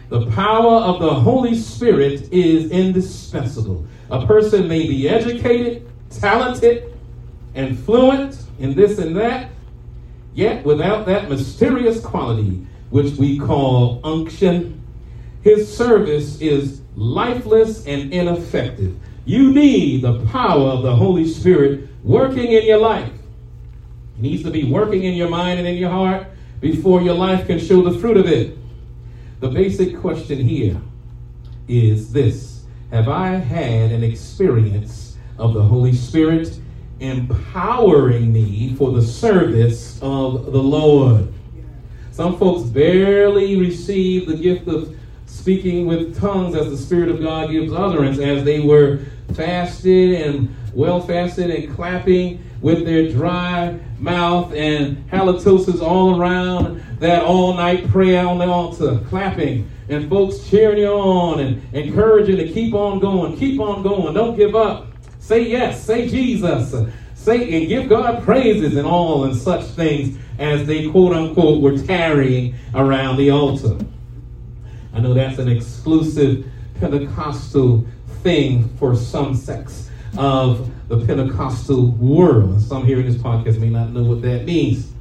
The 0.10 0.26
power 0.32 0.78
of 0.82 1.00
the 1.00 1.14
Holy 1.14 1.56
Spirit 1.56 2.32
is 2.32 2.72
indispensable. 2.72 3.86
A 4.10 4.26
person 4.26 4.68
may 4.68 4.88
be 4.88 5.08
educated, 5.08 5.88
talented 6.10 6.96
and 7.56 7.78
fluent 7.78 8.42
in 8.60 8.76
this 8.76 8.98
and 8.98 9.16
that, 9.18 9.52
yet 10.34 10.64
without 10.66 11.06
that 11.06 11.30
mysterious 11.30 12.02
quality 12.02 12.66
which 12.90 13.14
we 13.18 13.38
call 13.38 14.00
unction, 14.04 14.84
his 15.44 15.72
service 15.76 16.42
is 16.42 16.82
lifeless 16.96 17.86
and 17.86 18.12
ineffective. 18.12 18.96
You 19.26 19.54
need 19.54 20.02
the 20.02 20.26
power 20.26 20.70
of 20.70 20.82
the 20.82 20.96
Holy 20.96 21.28
Spirit 21.28 21.88
working 22.04 22.52
in 22.52 22.66
your 22.66 22.80
life. 22.80 23.12
It 24.20 24.24
needs 24.24 24.44
to 24.44 24.52
be 24.52 24.66
working 24.66 25.06
in 25.06 25.14
your 25.14 25.30
mind 25.30 25.60
and 25.60 25.68
in 25.68 25.78
your 25.78 25.92
heart 25.92 26.28
before 26.60 27.02
your 27.02 27.14
life 27.14 27.48
can 27.48 27.58
show 27.58 27.82
the 27.82 27.98
fruit 28.00 28.18
of 28.18 28.26
it. 28.26 28.58
The 29.40 29.48
basic 29.48 29.98
question 29.98 30.40
here 30.40 30.76
is 31.70 32.12
this 32.12 32.66
Have 32.92 33.08
I 33.08 33.30
had 33.36 33.94
an 33.94 34.04
experience 34.04 35.16
of 35.38 35.54
the 35.54 35.64
Holy 35.64 35.94
Spirit 35.94 36.60
empowering 37.00 38.34
me 38.34 38.76
for 38.76 38.92
the 38.92 39.02
service 39.02 39.98
of 40.02 40.52
the 40.52 40.62
Lord? 40.62 41.34
Some 42.12 42.38
folks 42.38 42.68
barely 42.68 43.56
receive 43.56 44.28
the 44.28 44.36
gift 44.36 44.68
of 44.68 45.00
speaking 45.28 45.86
with 45.86 46.20
tongues 46.20 46.58
as 46.58 46.70
the 46.70 46.78
Spirit 46.78 47.08
of 47.08 47.22
God 47.22 47.52
gives 47.52 47.72
utterance, 47.72 48.20
as 48.20 48.44
they 48.44 48.60
were 48.60 49.00
fasted 49.34 50.28
and 50.28 50.54
well 50.74 51.00
fasted 51.00 51.50
and 51.52 51.74
clapping 51.74 52.44
with 52.62 52.86
their 52.86 53.12
dry 53.12 53.80
mouth 54.00 54.54
and 54.54 55.10
halitosis 55.10 55.82
all 55.82 56.20
around 56.20 56.84
that 57.00 57.24
all 57.24 57.54
night 57.54 57.88
prayer 57.90 58.26
on 58.26 58.38
the 58.38 58.46
altar, 58.46 59.00
clapping 59.08 59.70
and 59.88 60.10
folks 60.10 60.48
cheering 60.50 60.80
you 60.80 60.88
on 60.88 61.40
and 61.40 61.62
encouraging 61.74 62.38
to 62.38 62.48
keep 62.52 62.74
on 62.74 63.00
going, 63.00 63.36
keep 63.38 63.60
on 63.60 63.82
going, 63.82 64.14
don't 64.14 64.36
give 64.36 64.56
up. 64.56 64.88
Say 65.20 65.50
yes, 65.50 65.84
say 65.84 66.08
Jesus, 66.10 66.76
say 67.16 67.60
and 67.60 67.68
give 67.68 67.90
God 67.90 68.24
praises 68.24 68.76
and 68.76 68.86
all 68.86 69.24
and 69.26 69.36
such 69.36 69.64
things 69.64 70.18
as 70.38 70.66
they 70.68 70.90
quote 70.90 71.14
unquote 71.14 71.62
were 71.62 71.78
tarrying 71.78 72.56
around 72.76 73.18
the 73.18 73.32
altar. 73.32 73.78
I 74.94 75.00
know 75.00 75.14
that's 75.14 75.40
an 75.40 75.48
exclusive 75.48 76.46
Pentecostal 76.80 77.86
thing 78.24 78.70
for 78.78 78.96
some 78.96 79.36
sects 79.36 79.89
of 80.18 80.70
the 80.88 81.06
Pentecostal 81.06 81.92
world. 81.92 82.52
And 82.52 82.62
some 82.62 82.86
here 82.86 83.00
in 83.00 83.06
this 83.06 83.16
podcast 83.16 83.60
may 83.60 83.70
not 83.70 83.92
know 83.92 84.04
what 84.04 84.22
that 84.24 84.46
means. 84.46 84.92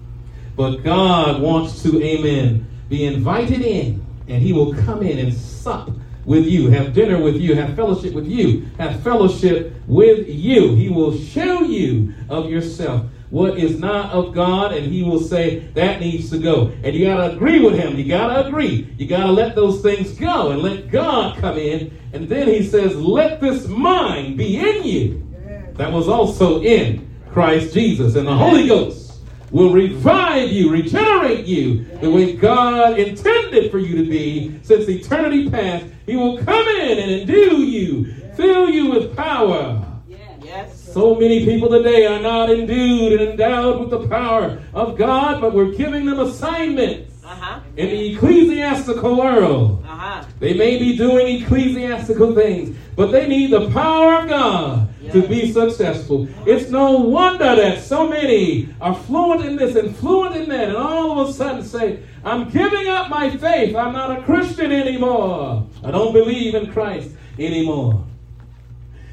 But 0.56 0.78
God 0.78 1.40
wants 1.40 1.82
to, 1.84 2.02
amen, 2.02 2.66
be 2.88 3.06
invited 3.06 3.62
in, 3.62 4.04
and 4.26 4.42
He 4.42 4.52
will 4.52 4.74
come 4.74 5.02
in 5.02 5.18
and 5.18 5.32
sup 5.32 5.90
with 6.24 6.46
you, 6.46 6.68
have 6.68 6.92
dinner 6.92 7.22
with 7.22 7.36
you, 7.36 7.54
have 7.54 7.74
fellowship 7.74 8.12
with 8.12 8.26
you, 8.26 8.68
have 8.78 9.02
fellowship 9.02 9.72
with 9.86 10.28
you. 10.28 10.74
He 10.74 10.90
will 10.90 11.16
show 11.16 11.62
you 11.62 12.12
of 12.28 12.50
yourself 12.50 13.06
what 13.30 13.58
is 13.58 13.78
not 13.78 14.10
of 14.12 14.34
God, 14.34 14.72
and 14.72 14.86
he 14.86 15.02
will 15.02 15.20
say 15.20 15.60
that 15.74 16.00
needs 16.00 16.30
to 16.30 16.38
go. 16.38 16.72
And 16.82 16.94
you 16.94 17.06
got 17.06 17.16
to 17.16 17.36
agree 17.36 17.60
with 17.60 17.74
him. 17.74 17.96
You 17.96 18.08
got 18.08 18.28
to 18.28 18.46
agree. 18.46 18.94
You 18.96 19.06
got 19.06 19.24
to 19.24 19.32
let 19.32 19.54
those 19.54 19.82
things 19.82 20.12
go 20.12 20.50
and 20.50 20.62
let 20.62 20.90
God 20.90 21.36
come 21.38 21.58
in. 21.58 21.96
And 22.12 22.28
then 22.28 22.48
he 22.48 22.66
says, 22.66 22.96
Let 22.96 23.40
this 23.40 23.66
mind 23.66 24.38
be 24.38 24.56
in 24.56 24.84
you. 24.84 25.24
That 25.74 25.92
was 25.92 26.08
also 26.08 26.62
in 26.62 27.08
Christ 27.30 27.74
Jesus. 27.74 28.16
And 28.16 28.26
the 28.26 28.36
Holy 28.36 28.66
Ghost 28.66 29.20
will 29.50 29.72
revive 29.72 30.50
you, 30.50 30.70
regenerate 30.70 31.46
you 31.46 31.84
the 32.00 32.10
way 32.10 32.34
God 32.34 32.98
intended 32.98 33.70
for 33.70 33.78
you 33.78 33.96
to 33.96 34.10
be 34.10 34.58
since 34.62 34.88
eternity 34.88 35.50
past. 35.50 35.86
He 36.06 36.16
will 36.16 36.38
come 36.38 36.66
in 36.66 36.98
and 36.98 37.10
endue 37.10 37.62
you, 37.62 38.14
fill 38.34 38.68
you 38.68 38.90
with 38.90 39.16
power 39.16 39.84
so 40.92 41.14
many 41.14 41.44
people 41.44 41.68
today 41.68 42.06
are 42.06 42.20
not 42.20 42.50
endued 42.50 43.20
and 43.20 43.30
endowed 43.30 43.80
with 43.80 43.90
the 43.90 44.08
power 44.08 44.60
of 44.72 44.96
God, 44.96 45.40
but 45.40 45.52
we're 45.52 45.72
giving 45.72 46.06
them 46.06 46.18
assignments 46.18 47.12
uh-huh. 47.24 47.60
in 47.76 47.88
the 47.90 48.14
ecclesiastical 48.14 49.18
world. 49.18 49.84
Uh-huh. 49.84 50.24
They 50.40 50.54
may 50.54 50.78
be 50.78 50.96
doing 50.96 51.42
ecclesiastical 51.42 52.34
things, 52.34 52.76
but 52.96 53.12
they 53.12 53.28
need 53.28 53.50
the 53.50 53.70
power 53.70 54.22
of 54.22 54.28
God 54.28 54.88
yes. 55.00 55.12
to 55.12 55.28
be 55.28 55.52
successful. 55.52 56.26
It's 56.46 56.70
no 56.70 56.92
wonder 56.92 57.54
that 57.56 57.82
so 57.82 58.08
many 58.08 58.74
are 58.80 58.94
fluent 58.94 59.44
in 59.44 59.56
this 59.56 59.76
and 59.76 59.94
fluent 59.94 60.36
in 60.36 60.48
that, 60.48 60.68
and 60.68 60.76
all 60.76 61.20
of 61.20 61.28
a 61.28 61.32
sudden 61.32 61.64
say, 61.64 62.02
I'm 62.24 62.48
giving 62.50 62.88
up 62.88 63.10
my 63.10 63.30
faith. 63.36 63.76
I'm 63.76 63.92
not 63.92 64.18
a 64.18 64.22
Christian 64.22 64.72
anymore. 64.72 65.66
I 65.84 65.90
don't 65.90 66.12
believe 66.12 66.54
in 66.54 66.72
Christ 66.72 67.10
anymore. 67.38 68.07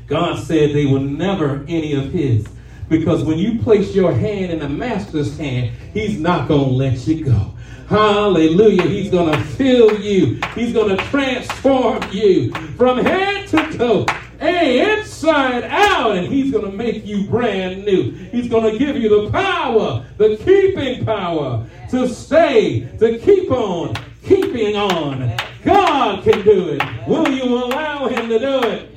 God 0.07 0.39
said 0.39 0.73
they 0.73 0.85
were 0.85 0.99
never 0.99 1.65
any 1.67 1.93
of 1.93 2.11
his. 2.11 2.47
Because 2.89 3.23
when 3.23 3.39
you 3.39 3.59
place 3.59 3.95
your 3.95 4.13
hand 4.13 4.51
in 4.51 4.59
the 4.59 4.69
master's 4.69 5.37
hand, 5.37 5.75
he's 5.93 6.19
not 6.19 6.47
going 6.47 6.69
to 6.69 6.75
let 6.75 7.07
you 7.07 7.25
go. 7.25 7.53
Hallelujah. 7.87 8.83
He's 8.83 9.11
going 9.11 9.31
to 9.31 9.43
fill 9.43 9.99
you. 9.99 10.39
He's 10.53 10.73
going 10.73 10.95
to 10.95 11.03
transform 11.05 12.03
you 12.11 12.51
from 12.77 12.99
head 12.99 13.47
to 13.49 13.77
toe. 13.77 14.05
Hey, 14.39 14.97
inside 14.97 15.63
out, 15.63 16.17
and 16.17 16.27
he's 16.27 16.51
going 16.51 16.69
to 16.69 16.71
make 16.71 17.05
you 17.05 17.25
brand 17.25 17.85
new. 17.85 18.11
He's 18.11 18.49
going 18.49 18.71
to 18.71 18.77
give 18.77 18.97
you 18.97 19.23
the 19.23 19.31
power, 19.31 20.05
the 20.17 20.37
keeping 20.37 21.05
power 21.05 21.65
to 21.91 22.07
stay, 22.09 22.81
to 22.99 23.17
keep 23.19 23.49
on, 23.49 23.95
keeping 24.23 24.75
on. 24.75 25.35
God 25.63 26.23
can 26.23 26.43
do 26.43 26.69
it. 26.69 27.07
Will 27.07 27.29
you 27.29 27.43
allow 27.43 28.07
him 28.07 28.29
to 28.29 28.39
do 28.39 28.59
it? 28.67 28.91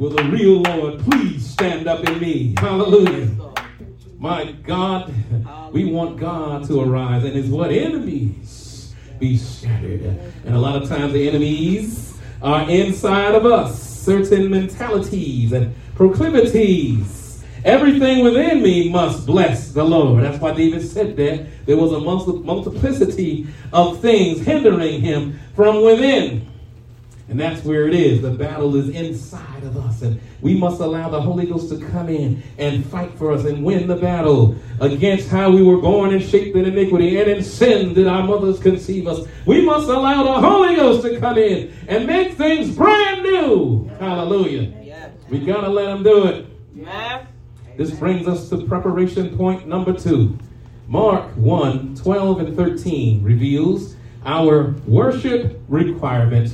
Will 0.00 0.08
the 0.08 0.24
real 0.24 0.62
Lord 0.62 0.98
please 1.00 1.46
stand 1.46 1.86
up 1.86 2.02
in 2.08 2.18
me? 2.18 2.54
Hallelujah. 2.56 3.28
My 4.18 4.50
God, 4.50 5.12
we 5.74 5.84
want 5.84 6.18
God 6.18 6.66
to 6.68 6.80
arise 6.80 7.22
and 7.22 7.34
his 7.34 7.50
what? 7.50 7.70
Enemies 7.70 8.94
be 9.18 9.36
scattered. 9.36 10.00
And 10.46 10.54
a 10.54 10.58
lot 10.58 10.82
of 10.82 10.88
times 10.88 11.12
the 11.12 11.28
enemies 11.28 12.18
are 12.40 12.62
inside 12.70 13.34
of 13.34 13.44
us. 13.44 13.78
Certain 13.78 14.50
mentalities 14.50 15.52
and 15.52 15.74
proclivities. 15.94 17.44
Everything 17.66 18.24
within 18.24 18.62
me 18.62 18.88
must 18.90 19.26
bless 19.26 19.70
the 19.72 19.84
Lord. 19.84 20.24
That's 20.24 20.40
why 20.40 20.54
David 20.54 20.80
said 20.80 21.14
that. 21.16 21.66
There 21.66 21.76
was 21.76 21.92
a 21.92 22.00
multiplicity 22.00 23.48
of 23.70 24.00
things 24.00 24.46
hindering 24.46 25.02
him 25.02 25.38
from 25.54 25.82
within. 25.84 26.49
And 27.30 27.38
that's 27.38 27.64
where 27.64 27.86
it 27.86 27.94
is. 27.94 28.22
The 28.22 28.32
battle 28.32 28.74
is 28.74 28.88
inside 28.88 29.62
of 29.62 29.76
us. 29.76 30.02
And 30.02 30.20
we 30.40 30.56
must 30.56 30.80
allow 30.80 31.08
the 31.08 31.20
Holy 31.20 31.46
Ghost 31.46 31.68
to 31.70 31.78
come 31.78 32.08
in 32.08 32.42
and 32.58 32.84
fight 32.84 33.16
for 33.16 33.30
us 33.30 33.44
and 33.44 33.64
win 33.64 33.86
the 33.86 33.94
battle 33.94 34.56
against 34.80 35.28
how 35.28 35.48
we 35.52 35.62
were 35.62 35.76
born 35.76 36.12
and 36.12 36.20
shaped 36.20 36.56
in 36.56 36.64
iniquity 36.64 37.20
and 37.20 37.30
in 37.30 37.44
sin 37.44 37.94
did 37.94 38.08
our 38.08 38.24
mothers 38.24 38.58
conceive 38.58 39.06
us. 39.06 39.28
We 39.46 39.64
must 39.64 39.88
allow 39.88 40.24
the 40.24 40.40
Holy 40.40 40.74
Ghost 40.74 41.02
to 41.02 41.20
come 41.20 41.38
in 41.38 41.72
and 41.86 42.04
make 42.04 42.34
things 42.34 42.74
brand 42.74 43.22
new. 43.22 43.88
Hallelujah. 44.00 44.72
We 45.28 45.38
got 45.38 45.60
to 45.60 45.68
let 45.68 45.88
him 45.88 46.02
do 46.02 46.26
it. 46.26 46.46
This 47.76 47.92
brings 47.92 48.26
us 48.26 48.48
to 48.48 48.66
preparation 48.66 49.36
point 49.36 49.68
number 49.68 49.92
two. 49.92 50.36
Mark 50.88 51.30
1 51.36 51.94
12 51.94 52.40
and 52.40 52.56
13 52.56 53.22
reveals 53.22 53.94
our 54.26 54.74
worship 54.88 55.62
requirement 55.68 56.52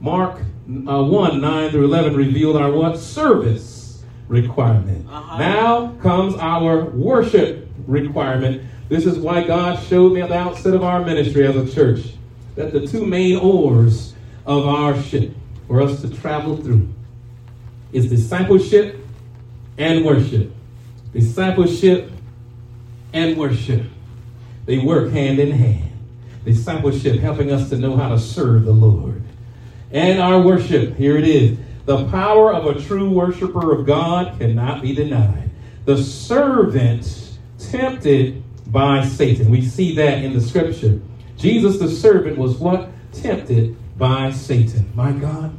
Mark 0.00 0.40
uh, 0.40 1.04
1 1.04 1.40
9 1.40 1.70
through 1.70 1.84
11 1.84 2.16
revealed 2.16 2.56
our 2.56 2.72
what? 2.72 2.98
Service 2.98 4.02
requirement. 4.28 5.06
Uh-huh. 5.08 5.38
Now 5.38 5.92
comes 6.00 6.34
our 6.36 6.84
worship 6.84 7.68
requirement. 7.86 8.62
This 8.88 9.04
is 9.04 9.18
why 9.18 9.44
God 9.44 9.82
showed 9.84 10.12
me 10.12 10.22
at 10.22 10.30
the 10.30 10.38
outset 10.38 10.74
of 10.74 10.82
our 10.82 11.04
ministry 11.04 11.46
as 11.46 11.54
a 11.54 11.70
church 11.70 12.14
that 12.56 12.72
the 12.72 12.86
two 12.86 13.04
main 13.04 13.36
oars 13.38 14.14
of 14.46 14.66
our 14.66 15.00
ship 15.02 15.32
for 15.66 15.82
us 15.82 16.00
to 16.00 16.08
travel 16.08 16.56
through 16.56 16.88
is 17.92 18.08
discipleship 18.08 18.96
and 19.76 20.04
worship. 20.04 20.50
Discipleship 21.12 22.10
and 23.12 23.36
worship. 23.36 23.82
They 24.64 24.78
work 24.78 25.12
hand 25.12 25.38
in 25.38 25.50
hand. 25.50 25.92
Discipleship 26.44 27.20
helping 27.20 27.52
us 27.52 27.68
to 27.68 27.76
know 27.76 27.96
how 27.96 28.08
to 28.08 28.18
serve 28.18 28.64
the 28.64 28.72
Lord 28.72 29.22
and 29.92 30.20
our 30.20 30.40
worship. 30.40 30.96
Here 30.96 31.16
it 31.16 31.26
is. 31.26 31.58
The 31.86 32.06
power 32.08 32.52
of 32.54 32.66
a 32.66 32.80
true 32.80 33.10
worshiper 33.10 33.72
of 33.72 33.86
God 33.86 34.38
cannot 34.38 34.82
be 34.82 34.94
denied. 34.94 35.50
The 35.84 36.02
servant 36.02 37.38
tempted 37.58 38.42
by 38.66 39.04
Satan. 39.04 39.50
We 39.50 39.62
see 39.62 39.94
that 39.96 40.22
in 40.22 40.32
the 40.32 40.40
scripture. 40.40 41.00
Jesus, 41.36 41.78
the 41.78 41.88
servant, 41.88 42.38
was 42.38 42.58
what? 42.58 42.90
Tempted 43.12 43.76
by 43.98 44.30
Satan. 44.30 44.90
My 44.94 45.12
God. 45.12 45.56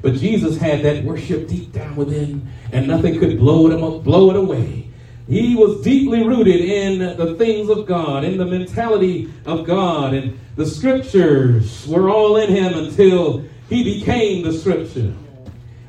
But 0.00 0.14
Jesus 0.14 0.56
had 0.56 0.82
that 0.82 1.04
worship 1.04 1.46
deep 1.46 1.70
down 1.70 1.94
within, 1.94 2.48
and 2.72 2.88
nothing 2.88 3.20
could 3.20 3.38
blow 3.38 3.70
it, 3.70 3.80
up, 3.80 4.02
blow 4.02 4.30
it 4.30 4.36
away. 4.36 4.88
He 5.28 5.54
was 5.54 5.82
deeply 5.82 6.26
rooted 6.26 6.60
in 6.60 6.98
the 7.16 7.36
things 7.36 7.70
of 7.70 7.86
God, 7.86 8.24
in 8.24 8.36
the 8.36 8.44
mentality 8.44 9.32
of 9.46 9.64
God, 9.64 10.12
and 10.14 10.38
the 10.56 10.66
scriptures 10.66 11.86
were 11.86 12.10
all 12.10 12.36
in 12.36 12.50
him 12.50 12.74
until 12.74 13.44
he 13.72 13.82
became 13.82 14.42
the 14.42 14.52
scripture. 14.52 15.14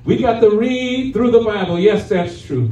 We 0.06 0.18
got 0.18 0.40
to 0.40 0.52
read 0.52 1.14
through 1.14 1.32
the 1.32 1.42
Bible. 1.42 1.78
Yes, 1.78 2.08
that's 2.08 2.42
true. 2.42 2.72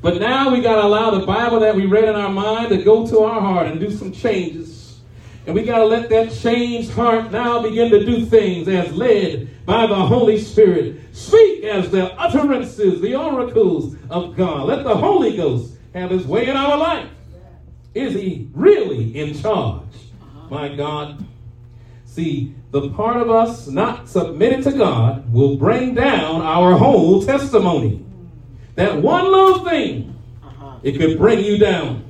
But 0.00 0.18
now 0.18 0.50
we 0.50 0.62
got 0.62 0.76
to 0.76 0.86
allow 0.86 1.10
the 1.10 1.26
Bible 1.26 1.60
that 1.60 1.74
we 1.74 1.84
read 1.84 2.04
in 2.04 2.14
our 2.14 2.30
mind 2.30 2.70
to 2.70 2.82
go 2.82 3.06
to 3.06 3.20
our 3.20 3.40
heart 3.40 3.66
and 3.66 3.78
do 3.78 3.90
some 3.90 4.12
changes. 4.12 5.00
And 5.46 5.54
we 5.54 5.62
got 5.62 5.78
to 5.78 5.84
let 5.84 6.08
that 6.10 6.32
changed 6.32 6.90
heart 6.92 7.30
now 7.32 7.62
begin 7.62 7.90
to 7.90 8.04
do 8.04 8.24
things 8.24 8.68
as 8.68 8.94
led 8.94 9.48
by 9.66 9.86
the 9.86 9.94
Holy 9.94 10.38
Spirit. 10.38 11.14
Speak 11.14 11.64
as 11.64 11.90
the 11.90 12.12
utterances, 12.14 13.00
the 13.00 13.14
oracles 13.14 13.96
of 14.08 14.36
God. 14.36 14.66
Let 14.68 14.84
the 14.84 14.96
Holy 14.96 15.36
Ghost 15.36 15.74
have 15.94 16.10
his 16.10 16.26
way 16.26 16.48
in 16.48 16.56
our 16.56 16.78
life. 16.78 17.10
Is 17.94 18.14
he 18.14 18.48
really 18.54 19.18
in 19.18 19.38
charge? 19.38 19.82
My 20.50 20.74
God. 20.74 21.24
See, 22.04 22.54
the 22.70 22.90
part 22.90 23.16
of 23.16 23.30
us 23.30 23.66
not 23.68 24.08
submitted 24.08 24.62
to 24.64 24.72
God 24.72 25.32
will 25.32 25.56
bring 25.56 25.94
down 25.94 26.42
our 26.42 26.76
whole 26.76 27.22
testimony. 27.22 28.04
That 28.74 29.00
one 29.00 29.24
little 29.24 29.64
thing, 29.64 30.14
uh-huh. 30.42 30.78
it 30.82 30.98
could 30.98 31.18
bring 31.18 31.44
you 31.44 31.58
down. 31.58 32.04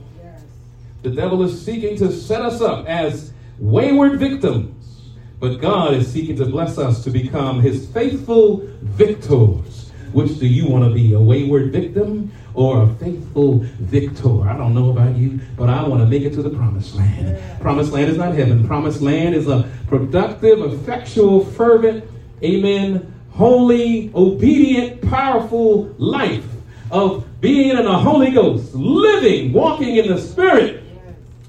The 1.02 1.10
devil 1.10 1.44
is 1.44 1.64
seeking 1.64 1.96
to 1.98 2.10
set 2.10 2.42
us 2.42 2.60
up 2.60 2.86
as 2.86 3.32
wayward 3.58 4.18
victims, 4.18 5.10
but 5.38 5.58
God 5.58 5.94
is 5.94 6.10
seeking 6.10 6.36
to 6.36 6.46
bless 6.46 6.76
us 6.76 7.04
to 7.04 7.10
become 7.10 7.60
his 7.62 7.88
faithful 7.90 8.66
victors. 8.82 9.87
Which 10.12 10.38
do 10.38 10.46
you 10.46 10.68
want 10.68 10.84
to 10.84 10.94
be, 10.94 11.12
a 11.12 11.20
wayward 11.20 11.72
victim 11.72 12.32
or 12.54 12.82
a 12.82 12.88
faithful 12.94 13.60
victor? 13.80 14.48
I 14.48 14.56
don't 14.56 14.74
know 14.74 14.90
about 14.90 15.16
you, 15.16 15.40
but 15.56 15.68
I 15.68 15.86
want 15.86 16.02
to 16.02 16.06
make 16.06 16.22
it 16.22 16.32
to 16.34 16.42
the 16.42 16.50
promised 16.50 16.94
land. 16.94 17.38
Promised 17.60 17.92
land 17.92 18.10
is 18.10 18.16
not 18.16 18.34
heaven. 18.34 18.66
Promised 18.66 19.00
land 19.00 19.34
is 19.34 19.48
a 19.48 19.68
productive, 19.86 20.60
effectual, 20.60 21.44
fervent, 21.44 22.04
amen, 22.42 23.14
holy, 23.30 24.10
obedient, 24.14 25.02
powerful 25.02 25.94
life 25.98 26.44
of 26.90 27.24
being 27.40 27.76
in 27.76 27.84
the 27.84 27.98
Holy 27.98 28.30
Ghost, 28.30 28.74
living, 28.74 29.52
walking 29.52 29.96
in 29.96 30.08
the 30.08 30.18
Spirit. 30.18 30.82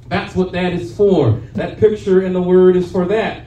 That's 0.09 0.35
what 0.35 0.51
that 0.51 0.73
is 0.73 0.95
for. 0.95 1.39
That 1.53 1.77
picture 1.77 2.23
in 2.23 2.33
the 2.33 2.41
Word 2.41 2.75
is 2.75 2.91
for 2.91 3.05
that. 3.05 3.45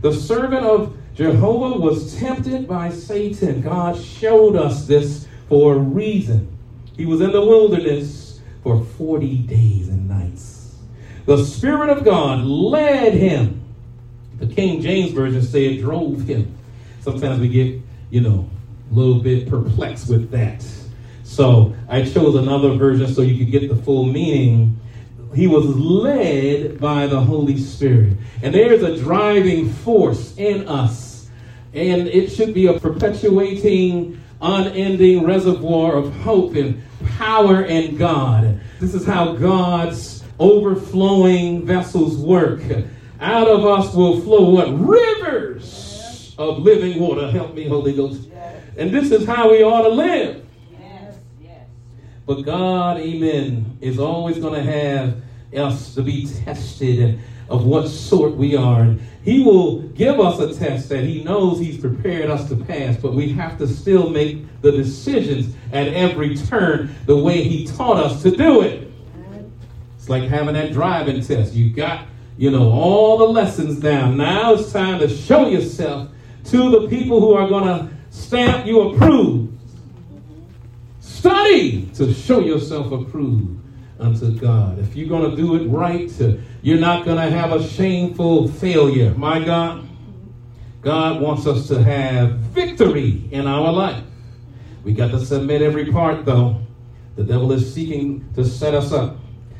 The 0.00 0.12
servant 0.12 0.64
of 0.64 0.97
Jehovah 1.18 1.80
was 1.80 2.16
tempted 2.16 2.68
by 2.68 2.90
Satan. 2.90 3.60
God 3.60 4.00
showed 4.00 4.54
us 4.54 4.86
this 4.86 5.26
for 5.48 5.74
a 5.74 5.78
reason. 5.78 6.56
He 6.96 7.06
was 7.06 7.20
in 7.20 7.32
the 7.32 7.44
wilderness 7.44 8.40
for 8.62 8.84
40 8.84 9.38
days 9.38 9.88
and 9.88 10.08
nights. 10.08 10.76
The 11.26 11.44
Spirit 11.44 11.90
of 11.90 12.04
God 12.04 12.44
led 12.44 13.14
him. 13.14 13.64
The 14.38 14.46
King 14.46 14.80
James 14.80 15.10
Version 15.10 15.42
said 15.42 15.80
drove 15.80 16.22
him. 16.22 16.56
Sometimes 17.00 17.40
we 17.40 17.48
get, 17.48 17.80
you 18.10 18.20
know, 18.20 18.48
a 18.88 18.94
little 18.94 19.20
bit 19.20 19.48
perplexed 19.48 20.08
with 20.08 20.30
that. 20.30 20.64
So 21.24 21.74
I 21.88 22.04
chose 22.04 22.36
another 22.36 22.74
version 22.74 23.12
so 23.12 23.22
you 23.22 23.44
could 23.44 23.50
get 23.50 23.68
the 23.68 23.82
full 23.82 24.04
meaning. 24.04 24.78
He 25.34 25.48
was 25.48 25.66
led 25.66 26.78
by 26.78 27.08
the 27.08 27.20
Holy 27.20 27.58
Spirit. 27.58 28.16
And 28.40 28.54
there's 28.54 28.84
a 28.84 28.96
driving 28.96 29.72
force 29.72 30.36
in 30.36 30.68
us. 30.68 31.07
And 31.78 32.08
it 32.08 32.30
should 32.30 32.54
be 32.54 32.66
a 32.66 32.80
perpetuating, 32.80 34.20
unending 34.42 35.24
reservoir 35.24 35.94
of 35.94 36.12
hope 36.12 36.56
and 36.56 36.82
power 37.06 37.62
in 37.62 37.96
God. 37.96 38.60
This 38.80 38.94
is 38.94 39.06
how 39.06 39.36
God's 39.36 40.24
overflowing 40.40 41.64
vessels 41.64 42.16
work. 42.16 42.60
Out 43.20 43.46
of 43.46 43.64
us 43.64 43.94
will 43.94 44.20
flow 44.22 44.50
what? 44.50 44.76
Rivers 44.76 46.34
of 46.36 46.58
living 46.58 46.98
water. 46.98 47.30
Help 47.30 47.54
me, 47.54 47.68
Holy 47.68 47.94
Ghost. 47.94 48.28
And 48.76 48.90
this 48.90 49.12
is 49.12 49.24
how 49.24 49.52
we 49.52 49.62
ought 49.62 49.82
to 49.82 49.90
live. 49.90 50.44
But 52.26 52.42
God, 52.42 52.98
amen, 52.98 53.78
is 53.80 54.00
always 54.00 54.38
going 54.38 54.54
to 54.54 54.68
have 54.68 55.22
us 55.54 55.94
to 55.94 56.02
be 56.02 56.26
tested 56.26 57.20
of 57.48 57.64
what 57.64 57.88
sort 57.88 58.34
we 58.34 58.56
are. 58.56 58.82
And 58.82 59.00
he 59.24 59.42
will 59.42 59.80
give 59.80 60.20
us 60.20 60.38
a 60.40 60.54
test 60.54 60.88
that 60.90 61.04
he 61.04 61.24
knows 61.24 61.58
he's 61.58 61.78
prepared 61.78 62.30
us 62.30 62.48
to 62.48 62.56
pass, 62.56 62.96
but 62.96 63.14
we 63.14 63.30
have 63.30 63.58
to 63.58 63.66
still 63.66 64.10
make 64.10 64.44
the 64.62 64.72
decisions 64.72 65.54
at 65.72 65.88
every 65.88 66.36
turn 66.36 66.94
the 67.06 67.16
way 67.16 67.42
he 67.42 67.66
taught 67.66 67.96
us 67.96 68.22
to 68.22 68.30
do 68.30 68.62
it. 68.62 68.90
It's 69.96 70.08
like 70.08 70.24
having 70.24 70.54
that 70.54 70.72
driving 70.72 71.22
test. 71.22 71.54
You 71.54 71.70
got, 71.70 72.06
you 72.36 72.50
know, 72.50 72.70
all 72.70 73.18
the 73.18 73.28
lessons 73.28 73.80
down. 73.80 74.16
Now 74.16 74.54
it's 74.54 74.72
time 74.72 74.98
to 75.00 75.08
show 75.08 75.48
yourself 75.48 76.10
to 76.46 76.70
the 76.70 76.88
people 76.88 77.20
who 77.20 77.34
are 77.34 77.48
going 77.48 77.64
to 77.64 77.94
stamp 78.10 78.66
you 78.66 78.90
approved 78.90 79.48
Study 81.18 81.86
to 81.94 82.14
show 82.14 82.38
yourself 82.38 82.92
approved 82.92 83.60
unto 83.98 84.30
God. 84.38 84.78
If 84.78 84.94
you're 84.94 85.08
going 85.08 85.28
to 85.28 85.36
do 85.36 85.56
it 85.56 85.66
right, 85.66 86.08
you're 86.62 86.80
not 86.80 87.04
going 87.04 87.16
to 87.16 87.30
have 87.36 87.52
a 87.52 87.66
shameful 87.66 88.48
failure. 88.48 89.14
My 89.14 89.44
God, 89.44 89.88
God 90.82 91.20
wants 91.20 91.46
us 91.46 91.68
to 91.68 91.82
have 91.82 92.32
victory 92.38 93.28
in 93.30 93.46
our 93.46 93.72
life. 93.72 94.02
We 94.84 94.92
got 94.92 95.10
to 95.12 95.24
submit 95.24 95.62
every 95.62 95.92
part, 95.92 96.24
though. 96.24 96.60
The 97.16 97.24
devil 97.24 97.52
is 97.52 97.72
seeking 97.72 98.32
to 98.34 98.44
set 98.44 98.74
us 98.74 98.92
up. 98.92 99.16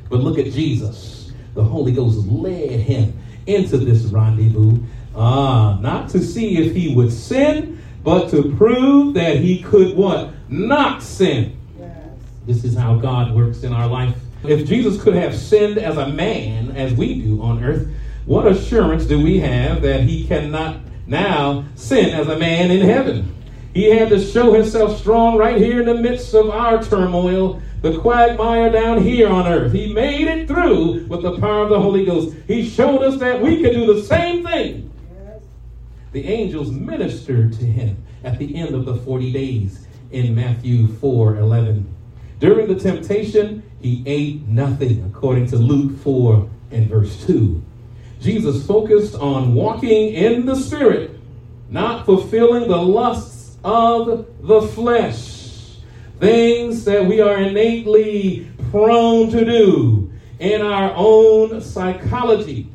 But 0.08 0.20
look 0.20 0.38
at 0.38 0.52
Jesus. 0.52 1.32
The 1.54 1.62
Holy 1.62 1.92
Ghost 1.92 2.26
led 2.26 2.80
him 2.80 3.18
into 3.46 3.78
this 3.78 4.04
rendezvous, 4.04 4.78
ah, 5.16 5.78
not 5.80 6.08
to 6.10 6.22
see 6.22 6.58
if 6.58 6.74
he 6.74 6.94
would 6.94 7.12
sin, 7.12 7.80
but 8.04 8.30
to 8.30 8.54
prove 8.56 9.14
that 9.14 9.36
he 9.36 9.62
could 9.62 9.96
what? 9.96 10.30
Not 10.48 11.02
sin. 11.02 11.58
Yes. 11.78 11.90
This 12.46 12.64
is 12.64 12.76
how 12.76 12.96
God 12.96 13.34
works 13.34 13.62
in 13.62 13.72
our 13.72 13.88
life. 13.88 14.14
If 14.44 14.66
Jesus 14.66 15.02
could 15.02 15.14
have 15.14 15.36
sinned 15.36 15.78
as 15.78 15.96
a 15.96 16.08
man, 16.08 16.70
as 16.76 16.94
we 16.94 17.20
do 17.20 17.42
on 17.42 17.62
earth, 17.64 17.88
what 18.24 18.46
assurance 18.46 19.04
do 19.04 19.22
we 19.22 19.40
have 19.40 19.82
that 19.82 20.02
he 20.02 20.26
cannot 20.26 20.80
now 21.06 21.64
sin 21.74 22.10
as 22.10 22.28
a 22.28 22.38
man 22.38 22.70
in 22.70 22.80
heaven? 22.80 23.34
He 23.74 23.90
had 23.90 24.08
to 24.10 24.20
show 24.20 24.52
himself 24.52 24.98
strong 24.98 25.36
right 25.36 25.56
here 25.56 25.80
in 25.80 25.86
the 25.86 25.94
midst 25.94 26.34
of 26.34 26.50
our 26.50 26.82
turmoil, 26.82 27.62
the 27.82 27.98
quagmire 27.98 28.70
down 28.70 29.02
here 29.02 29.28
on 29.28 29.46
earth. 29.46 29.72
He 29.72 29.92
made 29.92 30.26
it 30.26 30.48
through 30.48 31.06
with 31.06 31.22
the 31.22 31.38
power 31.38 31.64
of 31.64 31.70
the 31.70 31.80
Holy 31.80 32.04
Ghost. 32.04 32.36
He 32.46 32.68
showed 32.68 33.02
us 33.02 33.18
that 33.20 33.40
we 33.40 33.62
can 33.62 33.72
do 33.72 33.94
the 33.94 34.02
same 34.02 34.44
thing 34.44 34.88
the 36.12 36.26
angels 36.26 36.70
ministered 36.70 37.52
to 37.54 37.64
him 37.64 38.02
at 38.24 38.38
the 38.38 38.56
end 38.56 38.74
of 38.74 38.84
the 38.84 38.96
40 38.96 39.32
days 39.32 39.86
in 40.10 40.34
Matthew 40.34 40.86
4 40.86 41.36
11. 41.36 41.94
During 42.40 42.68
the 42.68 42.78
temptation, 42.78 43.62
he 43.80 44.02
ate 44.06 44.46
nothing, 44.48 45.04
according 45.04 45.46
to 45.48 45.56
Luke 45.56 45.98
4 46.00 46.48
and 46.70 46.88
verse 46.88 47.24
2. 47.26 47.62
Jesus 48.20 48.66
focused 48.66 49.14
on 49.14 49.54
walking 49.54 50.14
in 50.14 50.46
the 50.46 50.56
Spirit, 50.56 51.18
not 51.68 52.04
fulfilling 52.04 52.68
the 52.68 52.76
lusts 52.76 53.56
of 53.62 54.26
the 54.42 54.62
flesh, 54.62 55.76
things 56.18 56.84
that 56.84 57.04
we 57.04 57.20
are 57.20 57.38
innately 57.40 58.50
prone 58.70 59.30
to 59.30 59.44
do 59.44 60.12
in 60.40 60.62
our 60.62 60.92
own 60.96 61.60
psychology, 61.60 62.68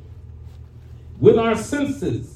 with 1.20 1.38
our 1.38 1.56
senses 1.56 2.34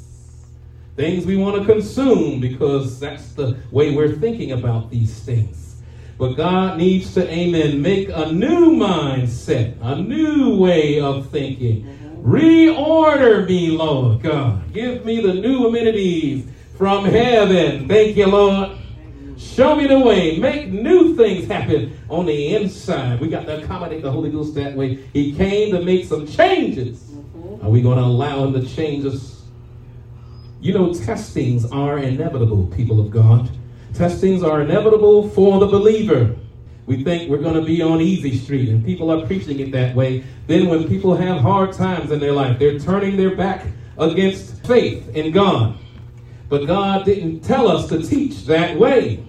things 0.97 1.27
we 1.27 1.37
want 1.37 1.55
to 1.55 1.71
consume 1.71 2.41
because 2.41 2.99
that's 2.99 3.33
the 3.33 3.55
way 3.71 3.95
we're 3.95 4.15
thinking 4.15 4.51
about 4.51 4.89
these 4.89 5.19
things. 5.19 5.66
But 6.17 6.33
God 6.33 6.77
needs 6.77 7.13
to, 7.13 7.31
amen, 7.31 7.81
make 7.81 8.09
a 8.09 8.31
new 8.31 8.71
mindset, 8.71 9.77
a 9.81 10.01
new 10.01 10.57
way 10.57 10.99
of 10.99 11.29
thinking. 11.29 11.83
Mm-hmm. 11.83 12.31
Reorder 12.31 13.47
me, 13.47 13.69
Lord 13.69 14.23
God. 14.23 14.73
Give 14.73 15.05
me 15.05 15.21
the 15.21 15.35
new 15.35 15.67
amenities 15.67 16.47
from 16.77 17.05
heaven. 17.05 17.87
Thank 17.87 18.17
you, 18.17 18.27
Lord. 18.27 18.77
Show 19.37 19.75
me 19.75 19.85
the 19.85 19.99
way. 19.99 20.39
Make 20.39 20.69
new 20.69 21.15
things 21.15 21.47
happen 21.47 21.97
on 22.09 22.25
the 22.25 22.55
inside. 22.55 23.19
We 23.19 23.27
got 23.27 23.45
to 23.45 23.63
accommodate 23.63 24.01
the 24.01 24.11
Holy 24.11 24.31
Ghost 24.31 24.55
that 24.55 24.75
way. 24.75 24.95
He 25.13 25.33
came 25.33 25.71
to 25.73 25.83
make 25.83 26.05
some 26.05 26.25
changes. 26.25 26.99
Mm-hmm. 26.99 27.65
Are 27.65 27.69
we 27.69 27.81
going 27.81 27.97
to 27.97 28.03
allow 28.03 28.43
him 28.45 28.53
to 28.53 28.65
change 28.65 29.05
us 29.05 29.37
you 30.59 30.73
know, 30.73 30.93
testings 30.93 31.65
are 31.65 31.99
inevitable, 31.99 32.67
people 32.67 32.99
of 32.99 33.11
God. 33.11 33.49
Testings 33.93 34.43
are 34.43 34.61
inevitable 34.61 35.29
for 35.29 35.59
the 35.59 35.67
believer. 35.67 36.35
We 36.85 37.03
think 37.03 37.29
we're 37.29 37.41
going 37.41 37.55
to 37.55 37.65
be 37.65 37.81
on 37.81 37.99
easy 37.99 38.37
street, 38.37 38.69
and 38.69 38.83
people 38.85 39.11
are 39.11 39.25
preaching 39.25 39.59
it 39.59 39.71
that 39.71 39.95
way. 39.95 40.23
Then, 40.47 40.67
when 40.67 40.87
people 40.87 41.15
have 41.15 41.41
hard 41.41 41.73
times 41.73 42.11
in 42.11 42.19
their 42.19 42.31
life, 42.31 42.59
they're 42.59 42.79
turning 42.79 43.17
their 43.17 43.35
back 43.35 43.65
against 43.97 44.65
faith 44.65 45.09
in 45.15 45.31
God. 45.31 45.77
But 46.47 46.65
God 46.65 47.03
didn't 47.05 47.41
tell 47.41 47.67
us 47.67 47.89
to 47.89 48.01
teach 48.01 48.45
that 48.45 48.77
way. 48.77 49.25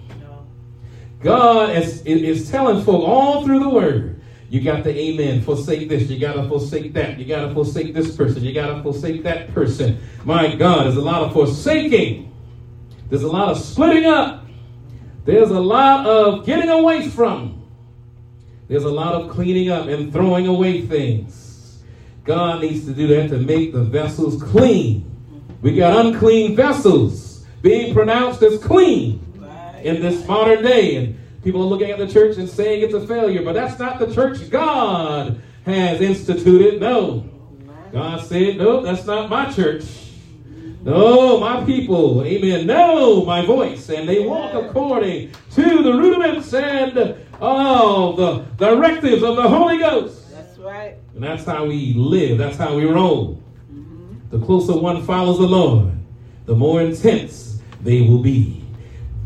God 1.21 1.75
is, 1.75 2.01
is 2.03 2.49
telling 2.49 2.83
folk 2.83 3.03
all 3.03 3.43
through 3.43 3.59
the 3.59 3.69
Word 3.69 4.19
you 4.49 4.61
got 4.61 4.83
to 4.83 4.89
amen. 4.89 5.41
Forsake 5.43 5.89
this. 5.89 6.09
You 6.09 6.19
got 6.19 6.33
to 6.33 6.47
forsake 6.47 6.93
that. 6.93 7.19
You 7.19 7.25
got 7.25 7.47
to 7.47 7.53
forsake 7.53 7.93
this 7.93 8.15
person. 8.15 8.43
You 8.43 8.51
got 8.51 8.75
to 8.75 8.83
forsake 8.83 9.21
that 9.23 9.53
person. 9.53 9.99
My 10.25 10.55
God, 10.55 10.85
there's 10.85 10.97
a 10.97 11.01
lot 11.01 11.21
of 11.21 11.33
forsaking. 11.33 12.33
There's 13.09 13.23
a 13.23 13.27
lot 13.27 13.49
of 13.49 13.59
splitting 13.59 14.05
up. 14.05 14.45
There's 15.29 15.51
a 15.51 15.59
lot 15.59 16.07
of 16.07 16.43
getting 16.43 16.71
away 16.71 17.07
from. 17.07 17.63
There's 18.67 18.83
a 18.83 18.89
lot 18.89 19.13
of 19.13 19.29
cleaning 19.29 19.69
up 19.69 19.85
and 19.85 20.11
throwing 20.11 20.47
away 20.47 20.81
things. 20.81 21.83
God 22.23 22.61
needs 22.61 22.85
to 22.85 22.93
do 22.93 23.05
that 23.09 23.29
to 23.29 23.37
make 23.37 23.71
the 23.71 23.83
vessels 23.83 24.41
clean. 24.41 25.05
We 25.61 25.75
got 25.75 26.03
unclean 26.03 26.55
vessels 26.55 27.45
being 27.61 27.93
pronounced 27.93 28.41
as 28.41 28.57
clean 28.57 29.23
in 29.83 30.01
this 30.01 30.27
modern 30.27 30.63
day. 30.63 30.95
And 30.95 31.19
people 31.43 31.61
are 31.61 31.67
looking 31.67 31.91
at 31.91 31.99
the 31.99 32.07
church 32.07 32.37
and 32.37 32.49
saying 32.49 32.81
it's 32.81 32.95
a 32.95 33.05
failure, 33.05 33.43
but 33.43 33.53
that's 33.53 33.77
not 33.77 33.99
the 33.99 34.11
church 34.11 34.49
God 34.49 35.39
has 35.63 36.01
instituted. 36.01 36.81
No. 36.81 37.29
God 37.91 38.25
said, 38.25 38.57
no, 38.57 38.81
that's 38.81 39.05
not 39.05 39.29
my 39.29 39.53
church. 39.53 39.83
No, 40.81 41.39
my 41.39 41.65
people, 41.65 42.23
amen, 42.23 42.65
know 42.65 43.25
my 43.25 43.45
voice, 43.45 43.89
and 43.89 44.07
they 44.07 44.25
walk 44.25 44.53
according 44.53 45.31
to 45.51 45.83
the 45.83 45.91
rudiments 45.91 46.53
and 46.53 47.17
oh, 47.41 48.15
the 48.15 48.45
directives 48.55 49.21
of 49.21 49.35
the 49.35 49.47
Holy 49.47 49.77
Ghost. 49.77 50.31
That's 50.31 50.57
right. 50.57 50.95
And 51.15 51.23
that's 51.23 51.43
how 51.43 51.65
we 51.65 51.93
live, 51.95 52.37
that's 52.37 52.55
how 52.55 52.75
we 52.75 52.85
roll. 52.85 53.43
Mm-hmm. 53.69 54.29
The 54.29 54.45
closer 54.45 54.77
one 54.77 55.03
follows 55.03 55.39
the 55.39 55.47
Lord, 55.47 55.91
the 56.45 56.55
more 56.55 56.81
intense 56.81 57.59
they 57.81 58.01
will 58.01 58.23
be. 58.23 58.63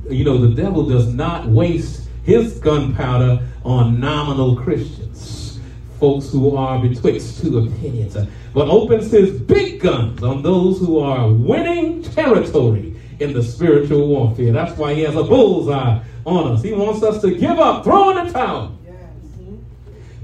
You 0.10 0.26
know, 0.26 0.40
the 0.40 0.60
devil 0.60 0.88
does 0.88 1.14
not 1.14 1.46
waste 1.46 2.10
his 2.24 2.58
gunpowder 2.60 3.48
on 3.64 4.00
nominal 4.00 4.56
Christians, 4.56 5.60
folks 6.00 6.32
who 6.32 6.56
are 6.58 6.82
betwixt 6.82 7.44
two 7.44 7.60
opinions 7.60 8.16
but 8.54 8.68
opens 8.70 9.12
his 9.12 9.32
big 9.32 9.82
guns 9.82 10.22
on 10.24 10.42
those 10.42 10.80
who 10.80 11.00
are 11.00 11.32
winning 11.32 12.04
territory 12.04 12.96
in 13.20 13.34
the 13.34 13.42
spiritual 13.42 14.08
warfare. 14.08 14.52
That's 14.52 14.78
why 14.78 14.94
he 14.94 15.02
has 15.02 15.16
a 15.16 15.24
bullseye 15.24 16.00
on 16.26 16.52
us. 16.52 16.62
He 16.64 16.74
wants 16.74 17.04
us 17.04 17.22
to 17.22 17.36
give 17.36 17.60
up, 17.60 17.84
throw 17.84 18.18
in 18.18 18.28
the 18.28 18.34
towel. 18.34 18.78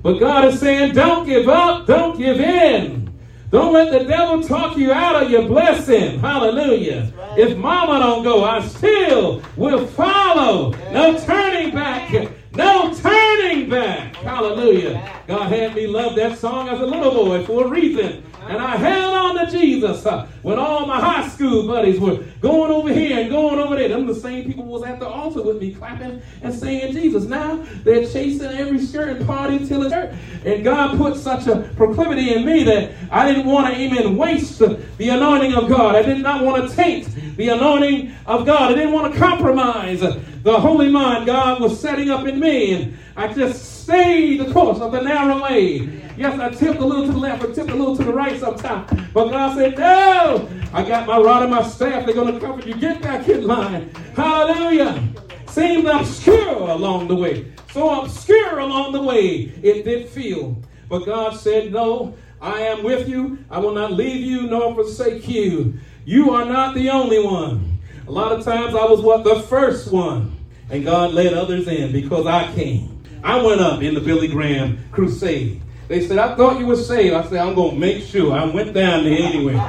But 0.02 0.20
God 0.20 0.46
is 0.46 0.60
saying, 0.60 0.94
don't 0.94 1.26
give 1.26 1.50
up, 1.50 1.86
don't 1.86 2.18
give 2.18 2.40
in. 2.40 3.10
Don't 3.52 3.74
let 3.74 3.92
the 3.92 4.06
devil 4.06 4.44
talk 4.44 4.78
you 4.78 4.94
out 4.94 5.24
of 5.24 5.32
your 5.32 5.48
blessing. 5.48 6.20
Hallelujah. 6.20 7.12
Right. 7.18 7.40
If 7.40 7.58
mama 7.58 8.00
don't 8.00 8.24
go, 8.24 8.44
I 8.44 8.66
still 8.68 9.42
will 9.58 9.88
follow. 9.88 10.72
No 10.94 11.20
turning 11.20 11.74
back. 11.74 12.30
No 12.54 12.94
turning 12.94 13.70
back. 13.70 14.19
Hallelujah. 14.22 15.22
God 15.28 15.50
had 15.50 15.76
me 15.76 15.88
love 15.88 16.16
that 16.16 16.38
song 16.38 16.68
as 16.68 16.80
a 16.80 16.86
little 16.86 17.12
boy 17.12 17.46
for 17.46 17.66
a 17.66 17.70
reason. 17.70 18.24
And 18.48 18.58
I 18.58 18.78
held 18.78 19.14
on 19.14 19.46
to 19.46 19.52
Jesus 19.52 20.06
uh, 20.06 20.28
when 20.42 20.58
all 20.58 20.86
my 20.86 21.00
high 21.00 21.30
school 21.30 21.68
buddies 21.68 22.00
were 22.00 22.18
going 22.42 22.72
over 22.72 22.92
here 22.92 23.20
and 23.20 23.30
going 23.30 23.60
over 23.60 23.76
there. 23.76 23.90
Them 23.90 24.08
the 24.08 24.16
same 24.16 24.46
people 24.46 24.66
was 24.66 24.84
at 24.84 25.00
the 25.00 25.08
altar 25.08 25.44
with 25.44 25.62
me 25.62 25.74
clapping 25.74 26.22
and 26.42 26.54
saying 26.54 26.94
Jesus. 26.94 27.26
Now 27.26 27.64
they're 27.84 28.08
chasing 28.08 28.48
every 28.48 28.86
shirt 28.86 29.18
and 29.18 29.26
party 29.28 29.66
till 29.68 29.84
it's 29.84 29.94
hurt. 29.94 30.14
And 30.44 30.64
God 30.64 30.98
put 30.98 31.16
such 31.16 31.48
a 31.48 31.72
proclivity 31.78 32.34
in 32.34 32.46
me 32.46 32.64
that 32.64 32.92
I 33.12 33.32
didn't 33.32 33.46
want 33.46 33.74
to 33.74 33.80
even 33.80 34.18
waste 34.18 34.60
the 34.60 35.10
anointing 35.10 35.54
of 35.54 35.70
God. 35.70 35.96
I 35.96 36.02
did 36.02 36.20
not 36.20 36.44
want 36.44 36.70
to 36.70 36.76
taint 36.76 37.08
the 37.38 37.50
anointing 37.50 38.14
of 38.26 38.46
God. 38.46 38.72
I 38.72 38.76
didn't 38.76 38.94
want 38.94 39.14
to 39.14 39.20
compromise 39.20 40.00
the 40.00 40.60
holy 40.60 40.90
mind 40.90 41.26
God 41.26 41.62
was 41.62 41.80
setting 41.80 42.10
up 42.10 42.26
in 42.26 42.40
me. 42.40 42.74
And 42.74 42.98
I 43.16 43.32
just 43.32 43.84
stayed 43.84 44.09
the 44.10 44.52
course 44.52 44.80
of 44.80 44.92
the 44.92 45.02
narrow 45.02 45.42
way. 45.44 45.88
Yes, 46.18 46.40
I 46.40 46.50
tipped 46.50 46.80
a 46.80 46.86
little 46.86 47.06
to 47.06 47.12
the 47.12 47.18
left, 47.18 47.44
I 47.44 47.48
tipped 47.54 47.70
a 47.70 47.76
little 47.76 47.96
to 47.96 48.04
the 48.04 48.14
right 48.14 48.40
sometimes. 48.40 48.90
But 49.14 49.30
God 49.30 49.56
said, 49.56 49.78
No, 49.78 50.50
I 50.74 50.84
got 50.84 51.08
my 51.08 51.18
rod 51.18 51.44
and 51.44 51.52
my 51.52 51.64
staff. 51.64 52.06
They're 52.06 52.16
going 52.16 52.34
to 52.34 52.40
cover 52.40 52.68
you. 52.68 52.74
Get 52.74 53.02
back 53.02 53.28
in 53.30 53.46
line. 53.46 53.90
Hallelujah. 54.16 55.08
Seemed 55.48 55.88
obscure 55.88 56.58
along 56.58 57.08
the 57.08 57.16
way. 57.16 57.52
So 57.72 58.02
obscure 58.02 58.60
along 58.60 58.94
the 58.94 59.02
way, 59.02 59.54
it 59.64 59.84
did 59.86 60.10
feel. 60.10 60.58
But 60.90 61.06
God 61.06 61.38
said, 61.38 61.72
No, 61.72 62.16
I 62.42 62.62
am 62.62 62.84
with 62.84 63.08
you. 63.08 63.38
I 63.50 63.60
will 63.60 63.74
not 63.74 63.94
leave 63.94 64.26
you 64.26 64.48
nor 64.48 64.74
forsake 64.74 65.28
you. 65.28 65.76
You 66.06 66.32
are 66.32 66.46
not 66.46 66.76
the 66.76 66.90
only 66.90 67.24
one. 67.24 67.80
A 68.08 68.12
lot 68.12 68.32
of 68.32 68.44
times 68.44 68.74
I 68.74 68.86
was 68.86 69.02
what? 69.02 69.24
The 69.24 69.42
first 69.44 69.92
one. 69.92 70.36
And 70.72 70.84
God 70.84 71.14
led 71.14 71.34
others 71.34 71.68
in 71.68 71.92
because 71.92 72.26
I 72.26 72.52
came. 72.54 72.99
I 73.24 73.42
went 73.42 73.62
up 73.62 73.82
in 73.82 73.94
the 73.94 74.02
Billy 74.02 74.28
Graham 74.28 74.80
crusade. 74.92 75.62
They 75.88 76.06
said, 76.06 76.20
I 76.20 76.36
thought 76.36 76.60
you 76.60 76.68
were 76.68 76.76
saved. 76.76 77.16
I 77.16 77.24
said, 77.24 77.40
I'm 77.40 77.56
going 77.56 77.72
to 77.72 77.80
make 77.80 78.04
sure. 78.04 78.34
I 78.34 78.46
went 78.46 78.74
down 78.74 79.04
there 79.04 79.20
anyway. 79.20 79.60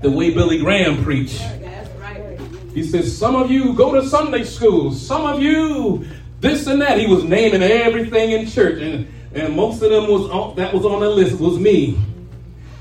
The 0.00 0.10
way 0.10 0.32
Billy 0.32 0.58
Graham 0.58 1.02
preached. 1.02 1.42
He 2.72 2.82
says, 2.84 3.16
Some 3.16 3.36
of 3.36 3.50
you 3.50 3.74
go 3.74 3.92
to 3.94 4.08
Sunday 4.08 4.44
school. 4.44 4.92
Some 4.92 5.26
of 5.26 5.42
you 5.42 6.06
this 6.40 6.66
and 6.66 6.80
that. 6.80 6.98
He 6.98 7.06
was 7.06 7.24
naming 7.24 7.62
everything 7.62 8.32
in 8.32 8.46
church. 8.46 8.80
And, 8.80 9.08
and 9.34 9.54
most 9.54 9.82
of 9.82 9.90
them 9.90 10.08
was 10.08 10.28
on, 10.30 10.56
that 10.56 10.72
was 10.72 10.84
on 10.84 11.00
the 11.00 11.08
list 11.08 11.38
was 11.38 11.58
me. 11.58 11.98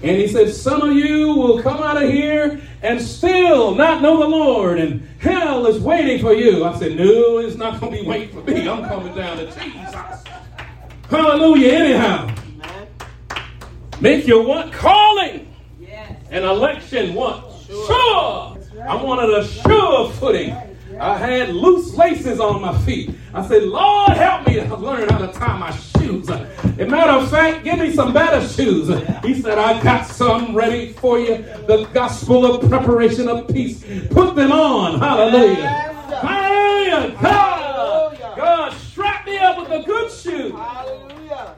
And 0.01 0.17
he 0.17 0.27
said, 0.27 0.53
Some 0.53 0.81
of 0.81 0.95
you 0.95 1.35
will 1.35 1.61
come 1.61 1.77
out 1.77 2.01
of 2.01 2.09
here 2.09 2.61
and 2.81 3.01
still 3.01 3.75
not 3.75 4.01
know 4.01 4.19
the 4.19 4.27
Lord, 4.27 4.79
and 4.79 5.07
hell 5.19 5.65
is 5.67 5.79
waiting 5.79 6.19
for 6.19 6.33
you. 6.33 6.63
I 6.63 6.77
said, 6.77 6.97
No, 6.97 7.37
it's 7.37 7.55
not 7.55 7.79
going 7.79 7.93
to 7.93 8.01
be 8.01 8.07
waiting 8.07 8.29
for 8.29 8.49
me. 8.49 8.67
I'm 8.67 8.83
coming 8.85 9.13
down 9.15 9.37
to 9.37 9.45
Jesus. 9.45 9.95
Hallelujah, 11.09 11.73
anyhow. 11.73 12.35
Make 13.99 14.25
your 14.25 14.43
what? 14.43 14.73
Calling. 14.73 15.53
Yes. 15.79 16.15
An 16.31 16.43
election 16.43 17.13
what? 17.13 17.53
Sure. 17.67 17.87
sure. 17.87 18.57
Right. 18.75 18.89
I 18.89 19.03
wanted 19.03 19.29
a 19.29 19.45
sure 19.45 20.09
footing. 20.13 20.55
I 20.99 21.17
had 21.17 21.49
loose 21.49 21.93
laces 21.95 22.39
on 22.39 22.61
my 22.61 22.77
feet. 22.79 23.11
I 23.33 23.47
said, 23.47 23.63
Lord, 23.63 24.11
help 24.11 24.47
me 24.47 24.55
to 24.55 24.75
learn 24.75 25.07
how 25.09 25.19
to 25.19 25.31
tie 25.31 25.57
my 25.57 25.71
shoes. 25.71 26.27
As 26.71 26.79
a 26.79 26.85
matter 26.87 27.11
of 27.11 27.29
fact, 27.29 27.63
give 27.63 27.79
me 27.79 27.93
some 27.93 28.13
better 28.13 28.47
shoes. 28.47 28.87
He 29.23 29.41
said, 29.41 29.57
I 29.57 29.81
got 29.83 30.05
some 30.05 30.55
ready 30.55 30.93
for 30.93 31.19
you. 31.19 31.37
The 31.67 31.87
gospel 31.93 32.45
of 32.45 32.69
preparation 32.69 33.27
of 33.27 33.47
peace. 33.47 33.83
Put 34.09 34.35
them 34.35 34.51
on. 34.51 34.99
Hallelujah. 34.99 35.67
Hallelujah. 36.21 37.17
God, 37.21 38.17
God 38.35 38.73
strap 38.73 39.25
me 39.25 39.37
up 39.37 39.57
with 39.59 39.69
a 39.69 39.83
good 39.83 40.11
shoe. 40.11 40.55
Hallelujah. 40.55 41.55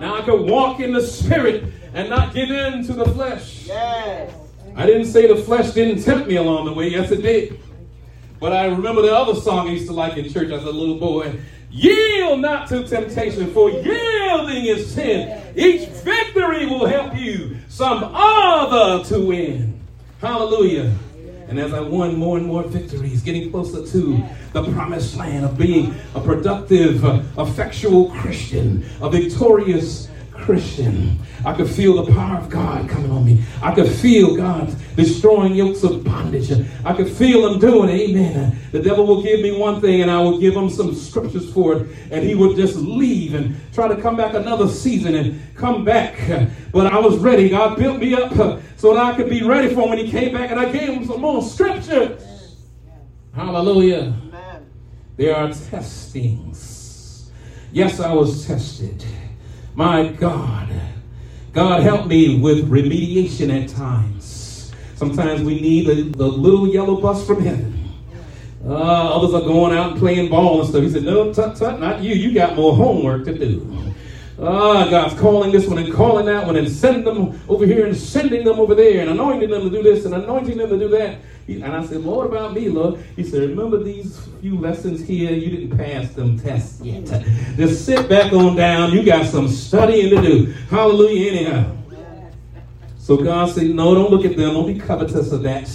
Now 0.00 0.16
I 0.16 0.22
could 0.22 0.48
walk 0.48 0.80
in 0.80 0.92
the 0.92 1.02
spirit 1.02 1.64
and 1.92 2.08
not 2.08 2.32
give 2.34 2.50
in 2.50 2.84
to 2.86 2.92
the 2.92 3.06
flesh. 3.06 3.66
Yes. 3.66 4.34
I 4.76 4.86
didn't 4.86 5.06
say 5.06 5.26
the 5.26 5.36
flesh 5.36 5.72
didn't 5.72 6.02
tempt 6.02 6.26
me 6.28 6.36
along 6.36 6.66
the 6.66 6.72
way. 6.72 6.88
Yes, 6.88 7.10
it 7.10 7.22
did. 7.22 7.60
But 8.40 8.52
I 8.52 8.66
remember 8.66 9.02
the 9.02 9.14
other 9.14 9.34
song 9.40 9.68
I 9.68 9.72
used 9.72 9.86
to 9.86 9.92
like 9.92 10.16
in 10.16 10.30
church 10.32 10.50
as 10.50 10.64
a 10.64 10.70
little 10.70 10.98
boy. 10.98 11.38
Yield 11.74 12.38
not 12.40 12.68
to 12.68 12.86
temptation, 12.86 13.52
for 13.52 13.68
yielding 13.68 14.66
is 14.66 14.94
sin. 14.94 15.42
Each 15.56 15.88
victory 15.88 16.66
will 16.66 16.86
help 16.86 17.16
you 17.16 17.56
some 17.66 18.12
other 18.14 19.02
to 19.06 19.26
win. 19.26 19.80
Hallelujah. 20.20 20.94
And 21.48 21.58
as 21.58 21.74
I 21.74 21.80
won 21.80 22.14
more 22.16 22.38
and 22.38 22.46
more 22.46 22.62
victories, 22.62 23.22
getting 23.22 23.50
closer 23.50 23.84
to 23.84 24.24
the 24.52 24.62
promised 24.72 25.16
land 25.16 25.44
of 25.44 25.58
being 25.58 25.92
a 26.14 26.20
productive, 26.20 27.04
effectual 27.36 28.10
Christian, 28.12 28.86
a 29.00 29.10
victorious 29.10 30.08
Christian. 30.30 31.18
I 31.44 31.54
could 31.54 31.68
feel 31.68 32.02
the 32.02 32.12
power 32.12 32.38
of 32.38 32.48
God 32.48 32.88
coming 32.88 33.10
on 33.10 33.24
me. 33.24 33.42
I 33.62 33.74
could 33.74 33.88
feel 33.88 34.36
God 34.36 34.74
destroying 34.96 35.54
yokes 35.54 35.82
of 35.82 36.02
bondage. 36.04 36.50
I 36.84 36.92
could 36.94 37.08
feel 37.10 37.52
Him 37.52 37.58
doing 37.58 37.90
it. 37.90 38.10
Amen. 38.10 38.58
The 38.72 38.80
devil 38.80 39.06
will 39.06 39.22
give 39.22 39.40
me 39.40 39.56
one 39.56 39.80
thing 39.80 40.02
and 40.02 40.10
I 40.10 40.20
will 40.20 40.38
give 40.38 40.54
him 40.54 40.68
some 40.68 40.94
scriptures 40.94 41.52
for 41.52 41.76
it. 41.76 41.88
And 42.10 42.24
he 42.24 42.34
would 42.34 42.56
just 42.56 42.76
leave 42.76 43.34
and 43.34 43.54
try 43.72 43.88
to 43.88 43.96
come 44.00 44.16
back 44.16 44.34
another 44.34 44.68
season 44.68 45.14
and 45.14 45.40
come 45.54 45.84
back. 45.84 46.18
But 46.72 46.92
I 46.92 46.98
was 46.98 47.18
ready. 47.18 47.50
God 47.50 47.78
built 47.78 48.00
me 48.00 48.14
up 48.14 48.32
so 48.76 48.94
that 48.94 49.04
I 49.04 49.16
could 49.16 49.30
be 49.30 49.44
ready 49.44 49.72
for 49.72 49.82
him 49.82 49.90
when 49.90 49.98
he 49.98 50.10
came 50.10 50.34
back. 50.34 50.50
And 50.50 50.58
I 50.58 50.72
gave 50.72 50.88
him 50.88 51.04
some 51.06 51.20
more 51.20 51.40
scriptures. 51.40 52.56
Hallelujah. 53.32 54.12
There 55.16 55.36
are 55.36 55.52
testings. 55.52 57.30
Yes, 57.70 58.00
I 58.00 58.12
was 58.12 58.44
tested. 58.46 59.04
My 59.76 60.08
God. 60.08 60.68
God 61.54 61.82
help 61.84 62.08
me 62.08 62.40
with 62.40 62.68
remediation 62.68 63.62
at 63.62 63.68
times. 63.68 64.72
Sometimes 64.96 65.42
we 65.42 65.60
need 65.60 65.86
the, 65.86 66.02
the 66.16 66.26
little 66.26 66.66
yellow 66.66 67.00
bus 67.00 67.24
from 67.24 67.42
heaven. 67.44 67.92
Uh, 68.66 68.72
others 68.72 69.34
are 69.34 69.42
going 69.46 69.76
out 69.76 69.92
and 69.92 70.00
playing 70.00 70.30
ball 70.30 70.60
and 70.60 70.68
stuff. 70.68 70.82
He 70.82 70.90
said, 70.90 71.04
No, 71.04 71.32
tut, 71.32 71.56
tut, 71.56 71.78
not 71.78 72.02
you. 72.02 72.14
You 72.14 72.34
got 72.34 72.56
more 72.56 72.74
homework 72.74 73.24
to 73.26 73.38
do. 73.38 73.93
Ah, 74.40 74.88
God's 74.90 75.18
calling 75.20 75.52
this 75.52 75.68
one 75.68 75.78
and 75.78 75.92
calling 75.92 76.26
that 76.26 76.44
one 76.44 76.56
and 76.56 76.68
sending 76.68 77.04
them 77.04 77.40
over 77.48 77.64
here 77.64 77.86
and 77.86 77.96
sending 77.96 78.44
them 78.44 78.58
over 78.58 78.74
there 78.74 79.00
and 79.00 79.10
anointing 79.10 79.48
them 79.48 79.62
to 79.62 79.70
do 79.70 79.82
this 79.82 80.04
and 80.06 80.14
anointing 80.14 80.58
them 80.58 80.70
to 80.70 80.78
do 80.78 80.88
that. 80.88 81.18
And 81.46 81.64
I 81.64 81.84
said, 81.84 82.00
Lord, 82.00 82.26
about 82.30 82.54
me, 82.54 82.68
Lord? 82.68 83.00
He 83.16 83.22
said, 83.22 83.48
remember 83.50 83.82
these 83.82 84.18
few 84.40 84.58
lessons 84.58 85.06
here? 85.06 85.30
You 85.30 85.50
didn't 85.50 85.76
pass 85.76 86.10
them 86.10 86.38
tests 86.38 86.80
yet. 86.80 87.04
Just 87.56 87.84
sit 87.84 88.08
back 88.08 88.32
on 88.32 88.56
down. 88.56 88.92
You 88.92 89.04
got 89.04 89.26
some 89.26 89.48
studying 89.48 90.10
to 90.10 90.22
do. 90.22 90.46
Hallelujah, 90.70 91.30
anyhow. 91.30 91.76
So 92.98 93.18
God 93.18 93.50
said, 93.50 93.66
no, 93.66 93.94
don't 93.94 94.10
look 94.10 94.24
at 94.24 94.36
them. 94.36 94.54
Don't 94.54 94.66
be 94.66 94.80
covetous 94.80 95.30
of 95.32 95.42
that. 95.42 95.68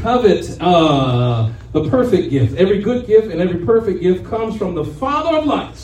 covet 0.00 0.58
uh, 0.60 1.50
the 1.72 1.88
perfect 1.88 2.30
gift. 2.30 2.56
Every 2.56 2.80
good 2.80 3.06
gift 3.06 3.32
and 3.32 3.40
every 3.40 3.64
perfect 3.64 4.02
gift 4.02 4.24
comes 4.26 4.56
from 4.56 4.74
the 4.74 4.84
Father 4.84 5.38
of 5.38 5.46
lights, 5.46 5.80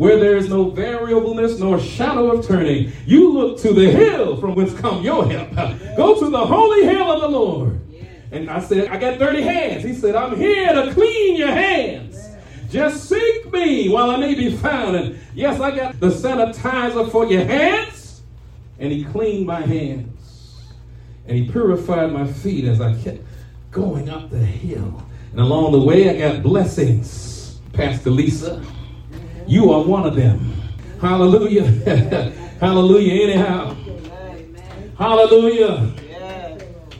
where 0.00 0.18
there 0.18 0.34
is 0.34 0.48
no 0.48 0.70
variableness 0.70 1.58
nor 1.58 1.78
shadow 1.78 2.30
of 2.30 2.46
turning. 2.46 2.90
You 3.04 3.34
look 3.34 3.58
to 3.60 3.74
the 3.74 3.90
hill 3.90 4.34
from 4.38 4.54
whence 4.54 4.72
come 4.80 5.02
your 5.02 5.28
help. 5.28 5.54
Go 5.94 6.18
to 6.18 6.30
the 6.30 6.46
holy 6.46 6.86
hill 6.86 7.12
of 7.12 7.20
the 7.20 7.28
Lord. 7.28 7.78
And 8.32 8.48
I 8.48 8.60
said, 8.60 8.88
I 8.88 8.96
got 8.96 9.18
dirty 9.18 9.42
hands. 9.42 9.84
He 9.84 9.92
said, 9.92 10.16
I'm 10.16 10.38
here 10.38 10.72
to 10.72 10.94
clean 10.94 11.36
your 11.36 11.50
hands. 11.50 12.30
Just 12.70 13.10
seek 13.10 13.52
me 13.52 13.90
while 13.90 14.10
I 14.10 14.16
may 14.16 14.34
be 14.34 14.56
found. 14.56 14.96
And 14.96 15.18
yes, 15.34 15.60
I 15.60 15.76
got 15.76 16.00
the 16.00 16.08
sanitizer 16.08 17.10
for 17.10 17.26
your 17.26 17.44
hands. 17.44 18.22
And 18.78 18.90
he 18.90 19.04
cleaned 19.04 19.46
my 19.46 19.60
hands. 19.60 20.62
And 21.26 21.36
he 21.36 21.50
purified 21.50 22.10
my 22.10 22.26
feet 22.26 22.64
as 22.64 22.80
I 22.80 22.98
kept 23.02 23.20
going 23.70 24.08
up 24.08 24.30
the 24.30 24.38
hill. 24.38 25.04
And 25.32 25.40
along 25.40 25.72
the 25.72 25.80
way, 25.80 26.08
I 26.08 26.16
got 26.16 26.42
blessings. 26.42 27.60
Pastor 27.74 28.08
Lisa, 28.08 28.64
you 29.50 29.72
are 29.72 29.82
one 29.82 30.06
of 30.06 30.14
them. 30.14 30.38
Hallelujah. 31.00 31.64
Hallelujah. 32.60 33.24
Anyhow. 33.24 33.76
Hallelujah. 34.96 35.92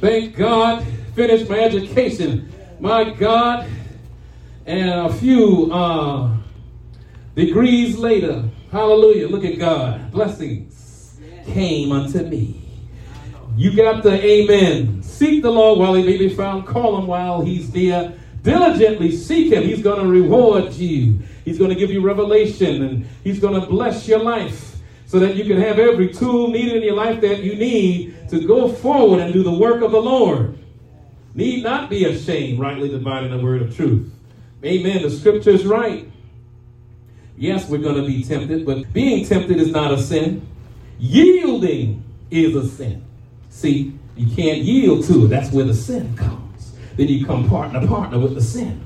Thank 0.01 0.35
God. 0.35 0.85
Finished 1.15 1.49
my 1.49 1.61
education. 1.61 2.53
My 2.81 3.11
God. 3.11 3.69
And 4.67 4.91
a 4.91 5.13
few 5.13 5.71
uh, 5.73 6.35
degrees 7.37 7.97
later, 7.99 8.49
hallelujah, 8.73 9.29
look 9.29 9.45
at 9.45 9.59
God. 9.59 10.11
Blessings 10.11 11.21
came 11.47 11.93
unto 11.93 12.25
me. 12.25 12.61
You 13.57 13.77
got 13.77 14.03
the 14.03 14.25
amen. 14.25 15.03
Seek 15.05 15.43
the 15.43 15.51
Lord 15.51 15.79
while 15.79 15.95
he 15.95 16.03
may 16.03 16.17
be 16.17 16.29
found. 16.29 16.67
Call 16.67 16.99
him 16.99 17.07
while 17.07 17.43
he's 17.43 17.73
near. 17.73 18.13
Diligently 18.43 19.13
seek 19.13 19.53
him. 19.53 19.63
He's 19.63 19.83
going 19.83 20.03
to 20.03 20.09
reward 20.09 20.73
you. 20.73 21.21
He's 21.45 21.59
going 21.59 21.71
to 21.71 21.77
give 21.77 21.91
you 21.91 22.01
revelation 22.01 22.83
and 22.83 23.07
he's 23.25 23.41
going 23.41 23.61
to 23.61 23.67
bless 23.67 24.07
your 24.07 24.19
life 24.19 24.77
so 25.07 25.19
that 25.19 25.35
you 25.35 25.45
can 25.45 25.61
have 25.61 25.79
every 25.79 26.13
tool 26.13 26.49
needed 26.49 26.77
in 26.77 26.83
your 26.83 26.95
life 26.95 27.21
that 27.21 27.43
you 27.43 27.57
need 27.57 28.29
to 28.29 28.47
go 28.47 28.69
forward 28.73 29.21
and 29.21 29.33
do 29.33 29.43
the 29.43 29.51
work 29.51 29.83
of 29.83 29.91
the 29.91 30.01
Lord. 30.01 30.57
Need 31.35 31.65
not 31.65 31.91
be 31.91 32.05
ashamed, 32.05 32.59
rightly 32.59 32.89
dividing 32.89 33.31
the 33.31 33.43
word 33.43 33.63
of 33.63 33.75
truth. 33.75 34.13
Amen. 34.65 35.03
The 35.03 35.11
scripture 35.11 35.51
is 35.51 35.65
right. 35.65 36.11
Yes, 37.37 37.69
we're 37.69 37.79
going 37.79 37.97
to 37.97 38.07
be 38.07 38.23
tempted, 38.23 38.67
but 38.67 38.93
being 38.93 39.25
tempted 39.25 39.57
is 39.57 39.71
not 39.71 39.93
a 39.93 40.01
sin. 40.01 40.47
Yielding 40.99 42.05
is 42.31 42.55
a 42.55 42.69
sin. 42.69 43.05
See, 43.49 43.99
you 44.17 44.35
can't 44.37 44.59
yield 44.59 45.05
to 45.07 45.25
it. 45.25 45.29
That's 45.29 45.51
where 45.51 45.65
the 45.65 45.75
sin 45.75 46.15
comes. 46.17 46.73
Then 46.97 47.09
you 47.09 47.25
come 47.25 47.49
partner 47.49 47.87
partner 47.87 48.19
with 48.19 48.35
the 48.35 48.43
sin. 48.43 48.85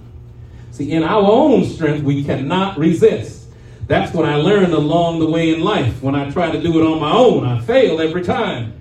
See, 0.75 0.91
in 0.91 1.05
our 1.05 1.23
own 1.23 1.65
strength, 1.67 2.03
we 2.03 2.25
cannot 2.25 2.77
resist. 2.77 3.47
That's 3.87 4.13
what 4.13 4.27
I 4.27 4.35
learned 4.35 4.73
along 4.73 5.21
the 5.21 5.31
way 5.31 5.55
in 5.55 5.61
life. 5.61 6.03
When 6.03 6.17
I 6.17 6.33
tried 6.33 6.51
to 6.51 6.61
do 6.61 6.81
it 6.81 6.85
on 6.85 6.99
my 6.99 7.13
own, 7.13 7.47
I 7.47 7.61
failed 7.61 8.01
every 8.01 8.25
time. 8.25 8.73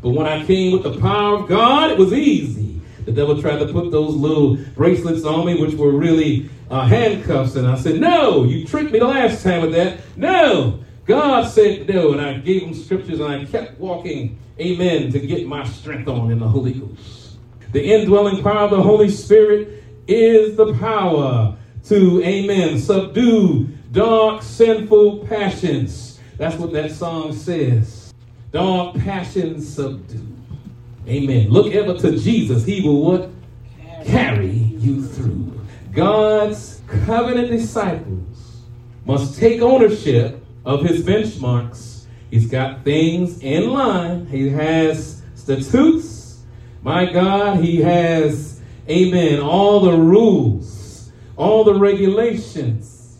But 0.00 0.12
when 0.12 0.26
I 0.26 0.46
came 0.46 0.72
with 0.72 0.84
the 0.84 0.98
power 0.98 1.36
of 1.36 1.46
God, 1.46 1.90
it 1.90 1.98
was 1.98 2.14
easy. 2.14 2.80
The 3.04 3.12
devil 3.12 3.38
tried 3.38 3.58
to 3.58 3.70
put 3.70 3.90
those 3.90 4.14
little 4.14 4.56
bracelets 4.74 5.26
on 5.26 5.44
me, 5.44 5.60
which 5.60 5.74
were 5.74 5.90
really 5.90 6.48
uh, 6.70 6.86
handcuffs. 6.86 7.54
And 7.54 7.66
I 7.66 7.76
said, 7.76 8.00
No, 8.00 8.44
you 8.44 8.66
tricked 8.66 8.92
me 8.92 8.98
the 8.98 9.06
last 9.06 9.42
time 9.42 9.60
with 9.60 9.72
that. 9.72 10.00
No. 10.16 10.82
God 11.04 11.50
said 11.50 11.86
no. 11.86 12.12
And 12.12 12.20
I 12.22 12.38
gave 12.38 12.62
him 12.62 12.72
scriptures 12.72 13.20
and 13.20 13.30
I 13.30 13.44
kept 13.44 13.78
walking, 13.78 14.38
amen, 14.58 15.12
to 15.12 15.20
get 15.20 15.46
my 15.46 15.64
strength 15.68 16.08
on 16.08 16.30
in 16.30 16.38
the 16.38 16.48
Holy 16.48 16.72
Ghost. 16.72 17.36
The 17.72 17.92
indwelling 17.92 18.42
power 18.42 18.64
of 18.64 18.70
the 18.70 18.82
Holy 18.82 19.10
Spirit 19.10 19.84
is 20.06 20.56
the 20.56 20.74
power 20.74 21.56
to, 21.84 22.22
amen, 22.22 22.78
subdue 22.78 23.68
dark, 23.92 24.42
sinful 24.42 25.26
passions. 25.26 26.20
That's 26.36 26.56
what 26.56 26.72
that 26.72 26.92
song 26.92 27.32
says. 27.32 28.12
Dark 28.52 28.96
passions 28.96 29.72
subdue. 29.72 30.36
Amen. 31.08 31.50
Look 31.50 31.72
ever 31.72 31.94
to 31.98 32.18
Jesus. 32.18 32.64
He 32.64 32.82
will 32.82 33.02
what? 33.02 33.30
Carry 34.04 34.50
you 34.50 35.02
through. 35.02 35.60
God's 35.92 36.82
covenant 36.86 37.48
disciples 37.48 38.62
must 39.04 39.38
take 39.38 39.62
ownership 39.62 40.44
of 40.64 40.82
his 40.82 41.02
benchmarks. 41.02 42.04
He's 42.30 42.46
got 42.46 42.84
things 42.84 43.40
in 43.40 43.70
line. 43.70 44.26
He 44.26 44.48
has 44.50 45.22
statutes. 45.36 46.42
My 46.82 47.10
God, 47.10 47.64
he 47.64 47.80
has, 47.82 48.55
amen, 48.88 49.40
all 49.40 49.80
the 49.80 49.92
rules, 49.92 51.12
all 51.36 51.64
the 51.64 51.74
regulations, 51.74 53.18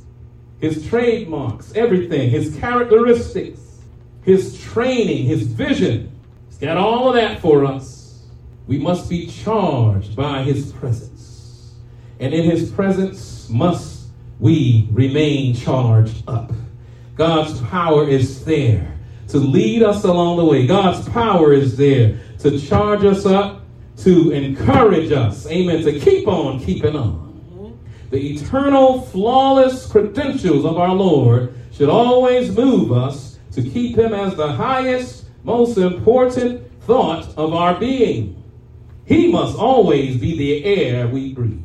his 0.60 0.86
trademarks, 0.86 1.72
everything, 1.74 2.30
his 2.30 2.56
characteristics, 2.56 3.80
his 4.22 4.60
training, 4.60 5.26
his 5.26 5.42
vision. 5.42 6.12
He's 6.48 6.58
got 6.58 6.76
all 6.76 7.08
of 7.08 7.14
that 7.14 7.40
for 7.40 7.64
us. 7.64 8.24
We 8.66 8.78
must 8.78 9.08
be 9.08 9.26
charged 9.26 10.16
by 10.16 10.42
his 10.42 10.72
presence. 10.72 11.74
And 12.18 12.32
in 12.32 12.50
his 12.50 12.70
presence 12.70 13.48
must 13.48 14.08
we 14.38 14.88
remain 14.90 15.54
charged 15.54 16.28
up. 16.28 16.52
God's 17.14 17.60
power 17.62 18.08
is 18.08 18.44
there 18.44 18.96
to 19.28 19.38
lead 19.38 19.82
us 19.82 20.04
along 20.04 20.36
the 20.36 20.44
way. 20.44 20.66
God's 20.66 21.08
power 21.08 21.52
is 21.52 21.76
there 21.76 22.18
to 22.40 22.60
charge 22.60 23.04
us 23.04 23.24
up, 23.26 23.62
to 23.98 24.30
encourage 24.30 25.12
us, 25.12 25.46
amen, 25.46 25.82
to 25.82 25.98
keep 25.98 26.28
on 26.28 26.60
keeping 26.60 26.96
on. 26.96 27.78
The 28.10 28.34
eternal, 28.34 29.00
flawless 29.02 29.86
credentials 29.86 30.64
of 30.64 30.76
our 30.78 30.94
Lord 30.94 31.54
should 31.72 31.88
always 31.88 32.54
move 32.56 32.92
us 32.92 33.38
to 33.52 33.62
keep 33.62 33.96
Him 33.96 34.12
as 34.12 34.36
the 34.36 34.52
highest, 34.52 35.24
most 35.42 35.78
important 35.78 36.62
thought 36.82 37.26
of 37.36 37.54
our 37.54 37.78
being. 37.78 38.42
He 39.06 39.30
must 39.30 39.56
always 39.56 40.16
be 40.16 40.36
the 40.36 40.64
air 40.64 41.08
we 41.08 41.32
breathe, 41.32 41.62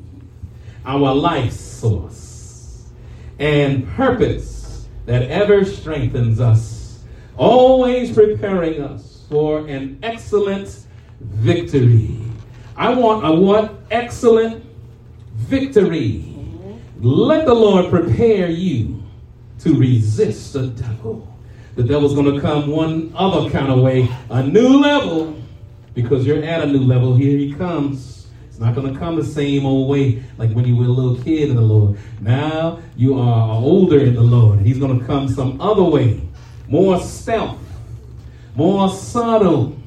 our 0.86 1.14
life 1.14 1.52
source, 1.52 2.88
and 3.40 3.88
purpose 3.90 4.88
that 5.06 5.24
ever 5.24 5.66
strengthens 5.66 6.40
us, 6.40 7.04
always 7.36 8.12
preparing 8.12 8.82
us 8.82 9.24
for 9.30 9.68
an 9.68 10.00
excellent 10.04 10.86
victory. 11.20 12.21
I 12.76 12.94
want 12.94 13.26
I 13.26 13.30
want 13.30 13.82
Excellent 13.92 14.64
victory. 15.36 16.24
Let 17.02 17.46
the 17.46 17.54
Lord 17.54 17.90
prepare 17.90 18.50
you 18.50 19.04
to 19.60 19.78
resist 19.78 20.54
the 20.54 20.68
devil. 20.68 21.28
The 21.76 21.84
devil's 21.84 22.16
going 22.16 22.34
to 22.34 22.40
come 22.40 22.68
one 22.68 23.12
other 23.14 23.50
kind 23.50 23.70
of 23.70 23.80
way, 23.80 24.08
a 24.30 24.44
new 24.44 24.80
level, 24.80 25.38
because 25.94 26.26
you're 26.26 26.42
at 26.42 26.62
a 26.62 26.68
new 26.68 26.80
level. 26.80 27.14
Here 27.14 27.38
he 27.38 27.54
comes. 27.54 28.28
It's 28.48 28.60
not 28.60 28.76
going 28.76 28.94
to 28.94 28.98
come 28.98 29.18
the 29.18 29.26
same 29.26 29.66
old 29.66 29.90
way 29.90 30.24
like 30.38 30.52
when 30.52 30.64
you 30.64 30.78
were 30.78 30.86
a 30.86 30.88
little 30.88 31.22
kid 31.22 31.50
in 31.50 31.58
the 31.58 31.62
Lord. 31.62 31.98
Now 32.22 32.80
you 32.96 33.20
are 33.20 33.56
older 33.56 34.00
in 34.00 34.16
the 34.16 34.22
Lord. 34.22 34.60
He's 34.60 34.80
going 34.80 34.98
to 34.98 35.06
come 35.06 35.28
some 35.28 35.60
other 35.60 35.84
way, 35.84 36.22
more 36.70 36.98
stealth, 37.02 37.60
more 38.56 38.90
subtle. 38.90 39.81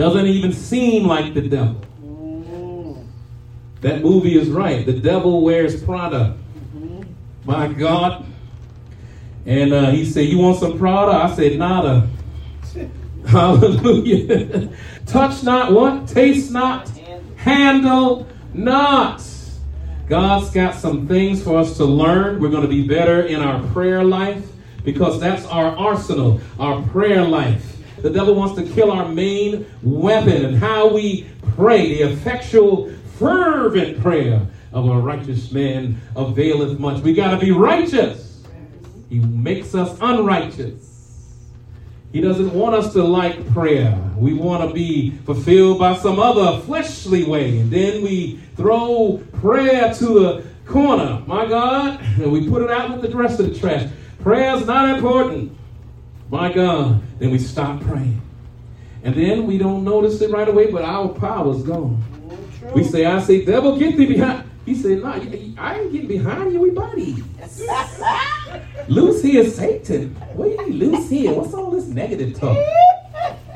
Doesn't 0.00 0.28
even 0.28 0.54
seem 0.54 1.06
like 1.06 1.34
the 1.34 1.42
devil. 1.42 3.04
That 3.82 4.00
movie 4.00 4.34
is 4.34 4.48
right. 4.48 4.86
The 4.86 4.94
devil 4.94 5.42
wears 5.42 5.82
Prada. 5.82 6.38
My 7.44 7.68
God. 7.68 8.24
And 9.44 9.74
uh, 9.74 9.90
he 9.90 10.06
said, 10.06 10.20
You 10.28 10.38
want 10.38 10.58
some 10.58 10.78
Prada? 10.78 11.12
I 11.12 11.36
said, 11.36 11.58
Nada. 11.58 12.08
Hallelujah. 13.26 14.70
Touch 15.06 15.42
not 15.42 15.72
what? 15.72 16.08
Taste 16.08 16.50
not. 16.50 16.88
Handle 17.36 18.26
not. 18.54 19.22
God's 20.08 20.48
got 20.48 20.76
some 20.76 21.08
things 21.08 21.44
for 21.44 21.58
us 21.58 21.76
to 21.76 21.84
learn. 21.84 22.40
We're 22.40 22.48
going 22.48 22.62
to 22.62 22.68
be 22.68 22.88
better 22.88 23.20
in 23.20 23.42
our 23.42 23.62
prayer 23.74 24.02
life 24.02 24.46
because 24.82 25.20
that's 25.20 25.44
our 25.44 25.76
arsenal, 25.76 26.40
our 26.58 26.80
prayer 26.84 27.22
life. 27.22 27.69
The 28.02 28.10
devil 28.10 28.34
wants 28.34 28.60
to 28.60 28.74
kill 28.74 28.90
our 28.90 29.08
main 29.08 29.66
weapon 29.82 30.44
and 30.44 30.56
how 30.56 30.88
we 30.88 31.28
pray, 31.54 31.94
the 31.94 32.12
effectual, 32.12 32.92
fervent 33.18 34.00
prayer 34.00 34.46
of 34.72 34.88
a 34.88 34.98
righteous 34.98 35.52
man 35.52 36.00
availeth 36.16 36.78
much. 36.78 37.02
We 37.02 37.12
got 37.12 37.32
to 37.32 37.38
be 37.38 37.50
righteous. 37.50 38.42
He 39.08 39.18
makes 39.18 39.74
us 39.74 39.98
unrighteous. 40.00 40.90
He 42.12 42.20
doesn't 42.20 42.52
want 42.52 42.74
us 42.74 42.92
to 42.94 43.04
like 43.04 43.52
prayer. 43.52 43.96
We 44.16 44.34
want 44.34 44.68
to 44.68 44.74
be 44.74 45.10
fulfilled 45.26 45.78
by 45.78 45.96
some 45.96 46.18
other 46.18 46.60
fleshly 46.62 47.24
way. 47.24 47.58
And 47.58 47.70
then 47.70 48.02
we 48.02 48.40
throw 48.56 49.22
prayer 49.34 49.94
to 49.94 50.06
the 50.06 50.44
corner, 50.66 51.22
my 51.26 51.46
God, 51.46 52.00
and 52.00 52.32
we 52.32 52.48
put 52.48 52.62
it 52.62 52.70
out 52.70 52.90
with 52.90 53.10
the 53.10 53.16
rest 53.16 53.38
of 53.38 53.52
the 53.52 53.58
trash. 53.58 53.88
Prayer's 54.22 54.66
not 54.66 54.96
important. 54.96 55.56
My 56.30 56.52
God. 56.52 57.02
Then 57.18 57.30
we 57.30 57.38
stop 57.38 57.80
praying. 57.82 58.22
And 59.02 59.14
then 59.14 59.46
we 59.46 59.58
don't 59.58 59.84
notice 59.84 60.20
it 60.20 60.30
right 60.30 60.48
away, 60.48 60.70
but 60.70 60.82
our 60.84 61.08
power's 61.08 61.62
gone. 61.62 62.02
We 62.74 62.84
say, 62.84 63.04
I 63.06 63.20
say, 63.20 63.44
devil, 63.44 63.78
get 63.78 63.96
thee 63.96 64.06
behind. 64.06 64.48
He 64.64 64.74
said, 64.74 65.02
no, 65.02 65.08
I 65.10 65.80
ain't 65.80 65.92
getting 65.92 66.06
behind 66.06 66.52
you, 66.52 66.60
we 66.60 66.70
buddies. 66.70 67.24
loose 68.88 69.22
here, 69.22 69.48
Satan. 69.48 70.14
What 70.34 70.44
do 70.44 70.50
you 70.50 70.58
mean 70.58 70.78
loose 70.78 71.08
here? 71.08 71.32
What's 71.32 71.54
all 71.54 71.70
this 71.70 71.86
negative 71.86 72.38
talk? 72.38 72.56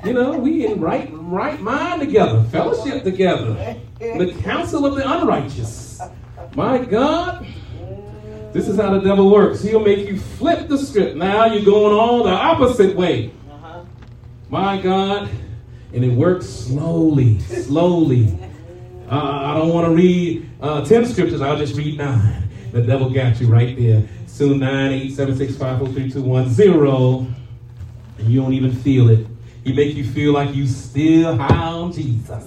You 0.04 0.12
know, 0.12 0.36
we 0.36 0.66
in 0.66 0.80
right 0.80 1.08
right 1.12 1.60
mind 1.60 2.00
together, 2.00 2.42
fellowship 2.44 3.04
together. 3.04 3.76
The 3.98 4.34
counsel 4.42 4.84
of 4.86 4.96
the 4.96 5.18
unrighteous. 5.18 6.00
My 6.54 6.78
God. 6.78 7.46
This 8.54 8.68
is 8.68 8.76
how 8.76 8.96
the 8.96 9.00
devil 9.00 9.32
works. 9.32 9.60
He'll 9.62 9.80
make 9.80 10.06
you 10.06 10.16
flip 10.16 10.68
the 10.68 10.78
script. 10.78 11.16
Now 11.16 11.46
you're 11.46 11.64
going 11.64 11.92
all 11.92 12.22
the 12.22 12.30
opposite 12.30 12.94
way. 12.94 13.32
My 14.48 14.80
God. 14.80 15.28
And 15.92 16.04
it 16.04 16.12
works 16.12 16.46
slowly, 16.46 17.40
slowly. 17.40 18.38
Uh, 19.10 19.18
I 19.18 19.58
don't 19.58 19.70
want 19.70 19.88
to 19.88 19.92
read 19.92 20.48
uh, 20.60 20.84
10 20.84 21.04
scriptures. 21.06 21.40
I'll 21.40 21.58
just 21.58 21.74
read 21.74 21.98
nine. 21.98 22.48
The 22.70 22.82
devil 22.82 23.10
got 23.10 23.40
you 23.40 23.48
right 23.48 23.76
there. 23.76 24.08
Soon 24.28 24.60
9, 24.60 24.92
8, 24.92 25.10
7, 25.10 25.36
6, 25.36 25.56
5, 25.56 25.78
4, 25.80 25.88
3, 25.88 26.12
2, 26.12 26.22
1, 26.22 26.48
0. 26.48 27.26
And 28.18 28.28
you 28.28 28.40
don't 28.40 28.52
even 28.52 28.72
feel 28.72 29.10
it. 29.10 29.26
He 29.64 29.72
make 29.72 29.96
you 29.96 30.04
feel 30.04 30.32
like 30.32 30.54
you 30.54 30.68
still 30.68 31.36
high 31.36 31.72
on 31.72 31.90
Jesus. 31.90 32.44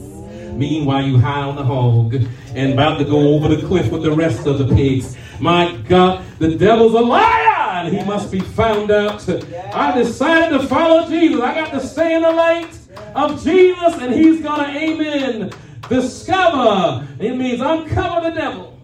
Meanwhile, 0.57 1.05
you 1.05 1.19
high 1.19 1.41
on 1.41 1.55
the 1.55 1.63
hog 1.63 2.15
and 2.55 2.73
about 2.73 2.97
to 2.97 3.05
go 3.05 3.35
over 3.35 3.47
the 3.47 3.65
cliff 3.67 3.91
with 3.91 4.03
the 4.03 4.11
rest 4.11 4.47
of 4.47 4.57
the 4.57 4.75
pigs. 4.75 5.15
My 5.39 5.75
God, 5.87 6.25
the 6.39 6.55
devil's 6.55 6.93
a 6.93 6.99
liar 6.99 7.85
and 7.85 7.95
he 7.95 8.03
must 8.03 8.31
be 8.31 8.39
found 8.39 8.89
out. 8.91 9.27
I 9.73 9.97
decided 9.97 10.59
to 10.59 10.67
follow 10.67 11.07
Jesus. 11.07 11.41
I 11.41 11.53
got 11.53 11.71
to 11.71 11.85
stay 11.85 12.15
in 12.15 12.23
the 12.23 12.31
light 12.31 12.77
of 13.15 13.43
Jesus 13.43 14.01
and 14.01 14.13
he's 14.13 14.41
going 14.41 14.59
to, 14.59 14.77
amen, 14.77 15.51
discover. 15.87 17.07
It 17.19 17.35
means 17.35 17.61
uncover 17.61 18.29
the 18.29 18.35
devil. 18.35 18.79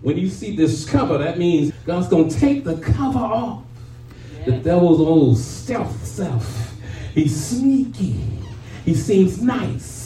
When 0.00 0.16
you 0.16 0.30
see 0.30 0.56
discover, 0.56 1.18
that 1.18 1.38
means 1.38 1.74
God's 1.84 2.08
going 2.08 2.30
to 2.30 2.40
take 2.40 2.64
the 2.64 2.78
cover 2.78 3.18
off. 3.18 3.64
The 4.46 4.52
devil's 4.52 5.00
old 5.00 5.36
stealth 5.36 6.06
self 6.06 6.74
He's 7.14 7.48
sneaky. 7.48 8.20
He 8.84 8.94
seems 8.94 9.42
nice. 9.42 9.99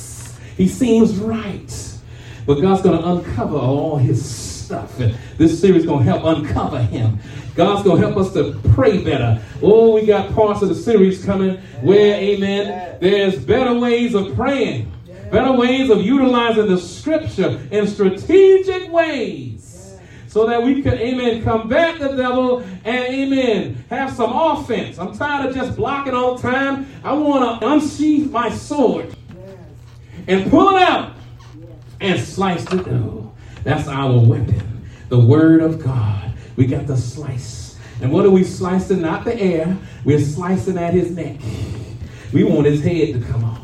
He 0.56 0.68
seems 0.68 1.16
right. 1.16 1.98
But 2.46 2.60
God's 2.60 2.82
going 2.82 2.98
to 3.00 3.08
uncover 3.08 3.56
all 3.56 3.96
his 3.96 4.24
stuff. 4.24 4.98
And 5.00 5.16
this 5.38 5.60
series 5.60 5.82
is 5.82 5.86
going 5.86 6.04
to 6.04 6.10
help 6.10 6.24
uncover 6.24 6.80
him. 6.82 7.18
God's 7.54 7.84
going 7.84 8.00
to 8.00 8.06
help 8.06 8.18
us 8.18 8.32
to 8.34 8.58
pray 8.74 9.02
better. 9.02 9.42
Oh, 9.62 9.94
we 9.94 10.06
got 10.06 10.34
parts 10.34 10.62
of 10.62 10.68
the 10.68 10.74
series 10.74 11.24
coming 11.24 11.56
where, 11.82 12.16
amen, 12.16 12.98
there's 13.00 13.42
better 13.44 13.78
ways 13.78 14.14
of 14.14 14.34
praying, 14.34 14.92
better 15.30 15.52
ways 15.52 15.90
of 15.90 16.02
utilizing 16.02 16.66
the 16.66 16.78
scripture 16.78 17.60
in 17.70 17.86
strategic 17.86 18.90
ways 18.90 19.98
so 20.26 20.46
that 20.46 20.60
we 20.60 20.82
can, 20.82 20.94
amen, 20.94 21.44
combat 21.44 22.00
the 22.00 22.08
devil 22.08 22.58
and, 22.84 23.14
amen, 23.14 23.84
have 23.88 24.12
some 24.12 24.32
offense. 24.32 24.98
I'm 24.98 25.16
tired 25.16 25.48
of 25.48 25.54
just 25.54 25.76
blocking 25.76 26.12
all 26.12 26.34
the 26.34 26.42
time. 26.42 26.88
I 27.04 27.12
want 27.12 27.60
to 27.60 27.68
unsheath 27.68 28.30
my 28.32 28.50
sword 28.50 29.14
and 30.26 30.50
pull 30.50 30.76
it 30.76 30.82
out 30.82 31.12
and 32.00 32.20
slice 32.20 32.64
dough. 32.64 33.32
That's 33.62 33.88
our 33.88 34.18
weapon, 34.18 34.88
the 35.08 35.18
word 35.18 35.62
of 35.62 35.82
God. 35.82 36.32
We 36.56 36.66
got 36.66 36.86
to 36.86 36.96
slice. 36.96 37.78
And 38.00 38.12
what 38.12 38.24
are 38.24 38.30
we 38.30 38.44
slicing? 38.44 39.00
Not 39.00 39.24
the 39.24 39.38
air. 39.40 39.76
We're 40.04 40.20
slicing 40.20 40.78
at 40.78 40.94
his 40.94 41.10
neck. 41.10 41.40
We 42.32 42.44
want 42.44 42.66
his 42.66 42.82
head 42.82 43.14
to 43.14 43.20
come 43.26 43.44
off. 43.44 43.60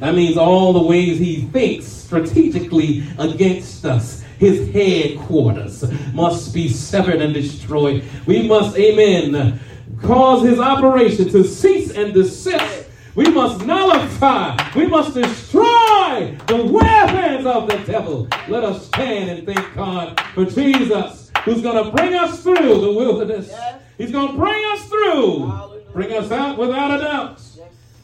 That 0.00 0.14
means 0.14 0.36
all 0.36 0.72
the 0.72 0.82
ways 0.82 1.18
he 1.18 1.42
thinks 1.42 1.86
strategically 1.86 3.04
against 3.18 3.84
us 3.84 4.24
his 4.38 4.72
headquarters 4.72 5.84
must 6.14 6.54
be 6.54 6.68
severed 6.68 7.20
and 7.20 7.34
destroyed. 7.34 8.04
We 8.26 8.46
must, 8.46 8.76
amen, 8.76 9.60
cause 10.02 10.46
his 10.46 10.60
operation 10.60 11.28
to 11.30 11.44
cease 11.44 11.90
and 11.90 12.14
desist. 12.14 12.87
We 13.18 13.28
must 13.32 13.66
nullify, 13.66 14.56
we 14.76 14.86
must 14.86 15.12
destroy 15.12 16.38
the 16.46 16.64
weapons 16.64 17.46
of 17.46 17.68
the 17.68 17.78
devil. 17.78 18.28
Let 18.46 18.62
us 18.62 18.86
stand 18.86 19.28
and 19.28 19.44
thank 19.44 19.74
God 19.74 20.20
for 20.34 20.44
Jesus, 20.44 21.32
who's 21.44 21.60
going 21.60 21.84
to 21.84 21.90
bring 21.90 22.14
us 22.14 22.40
through 22.44 22.80
the 22.80 22.92
wilderness. 22.92 23.52
He's 23.96 24.12
going 24.12 24.28
to 24.28 24.38
bring 24.38 24.64
us 24.66 24.84
through, 24.84 25.52
bring 25.92 26.12
us 26.12 26.30
out 26.30 26.58
without 26.58 26.96
a 26.96 27.02
doubt. 27.02 27.40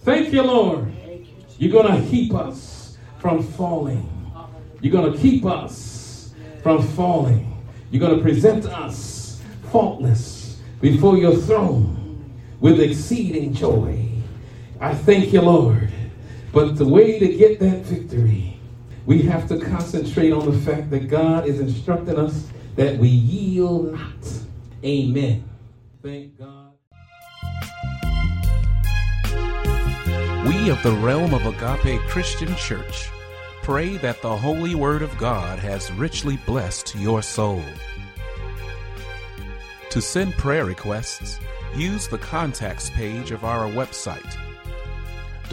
Thank 0.02 0.32
you, 0.32 0.42
Lord. 0.42 0.92
You're 1.58 1.70
going 1.70 2.02
to 2.02 2.10
keep 2.10 2.34
us 2.34 2.98
from 3.20 3.44
falling. 3.44 4.10
You're 4.80 4.90
going 4.90 5.12
to 5.12 5.18
keep 5.20 5.44
us 5.46 6.34
from 6.60 6.82
falling. 6.88 7.64
You're 7.92 8.00
going 8.00 8.16
to 8.16 8.22
present 8.22 8.66
us 8.66 9.40
faultless 9.70 10.60
before 10.80 11.16
your 11.18 11.36
throne 11.36 12.34
with 12.58 12.80
exceeding 12.80 13.54
joy. 13.54 14.03
I 14.84 14.92
thank 14.92 15.32
you, 15.32 15.40
Lord. 15.40 15.88
But 16.52 16.76
the 16.76 16.86
way 16.86 17.18
to 17.18 17.26
get 17.26 17.58
that 17.60 17.86
victory, 17.86 18.58
we 19.06 19.22
have 19.22 19.48
to 19.48 19.58
concentrate 19.58 20.30
on 20.30 20.44
the 20.44 20.58
fact 20.58 20.90
that 20.90 21.08
God 21.08 21.46
is 21.46 21.58
instructing 21.58 22.18
us 22.18 22.48
that 22.76 22.98
we 22.98 23.08
yield 23.08 23.94
not. 23.94 24.28
Amen. 24.84 25.48
Thank 26.02 26.38
God. 26.38 26.72
We 30.46 30.68
of 30.68 30.82
the 30.82 30.98
realm 31.00 31.32
of 31.32 31.46
Agape 31.46 32.02
Christian 32.02 32.54
Church 32.56 33.08
pray 33.62 33.96
that 33.96 34.20
the 34.20 34.36
Holy 34.36 34.74
Word 34.74 35.00
of 35.00 35.16
God 35.16 35.58
has 35.60 35.90
richly 35.92 36.36
blessed 36.44 36.94
your 36.96 37.22
soul. 37.22 37.62
To 39.88 40.02
send 40.02 40.34
prayer 40.34 40.66
requests, 40.66 41.40
use 41.74 42.06
the 42.06 42.18
contacts 42.18 42.90
page 42.90 43.30
of 43.30 43.44
our 43.44 43.66
website 43.66 44.36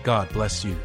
God 0.04 0.30
bless 0.34 0.64
you. 0.64 0.76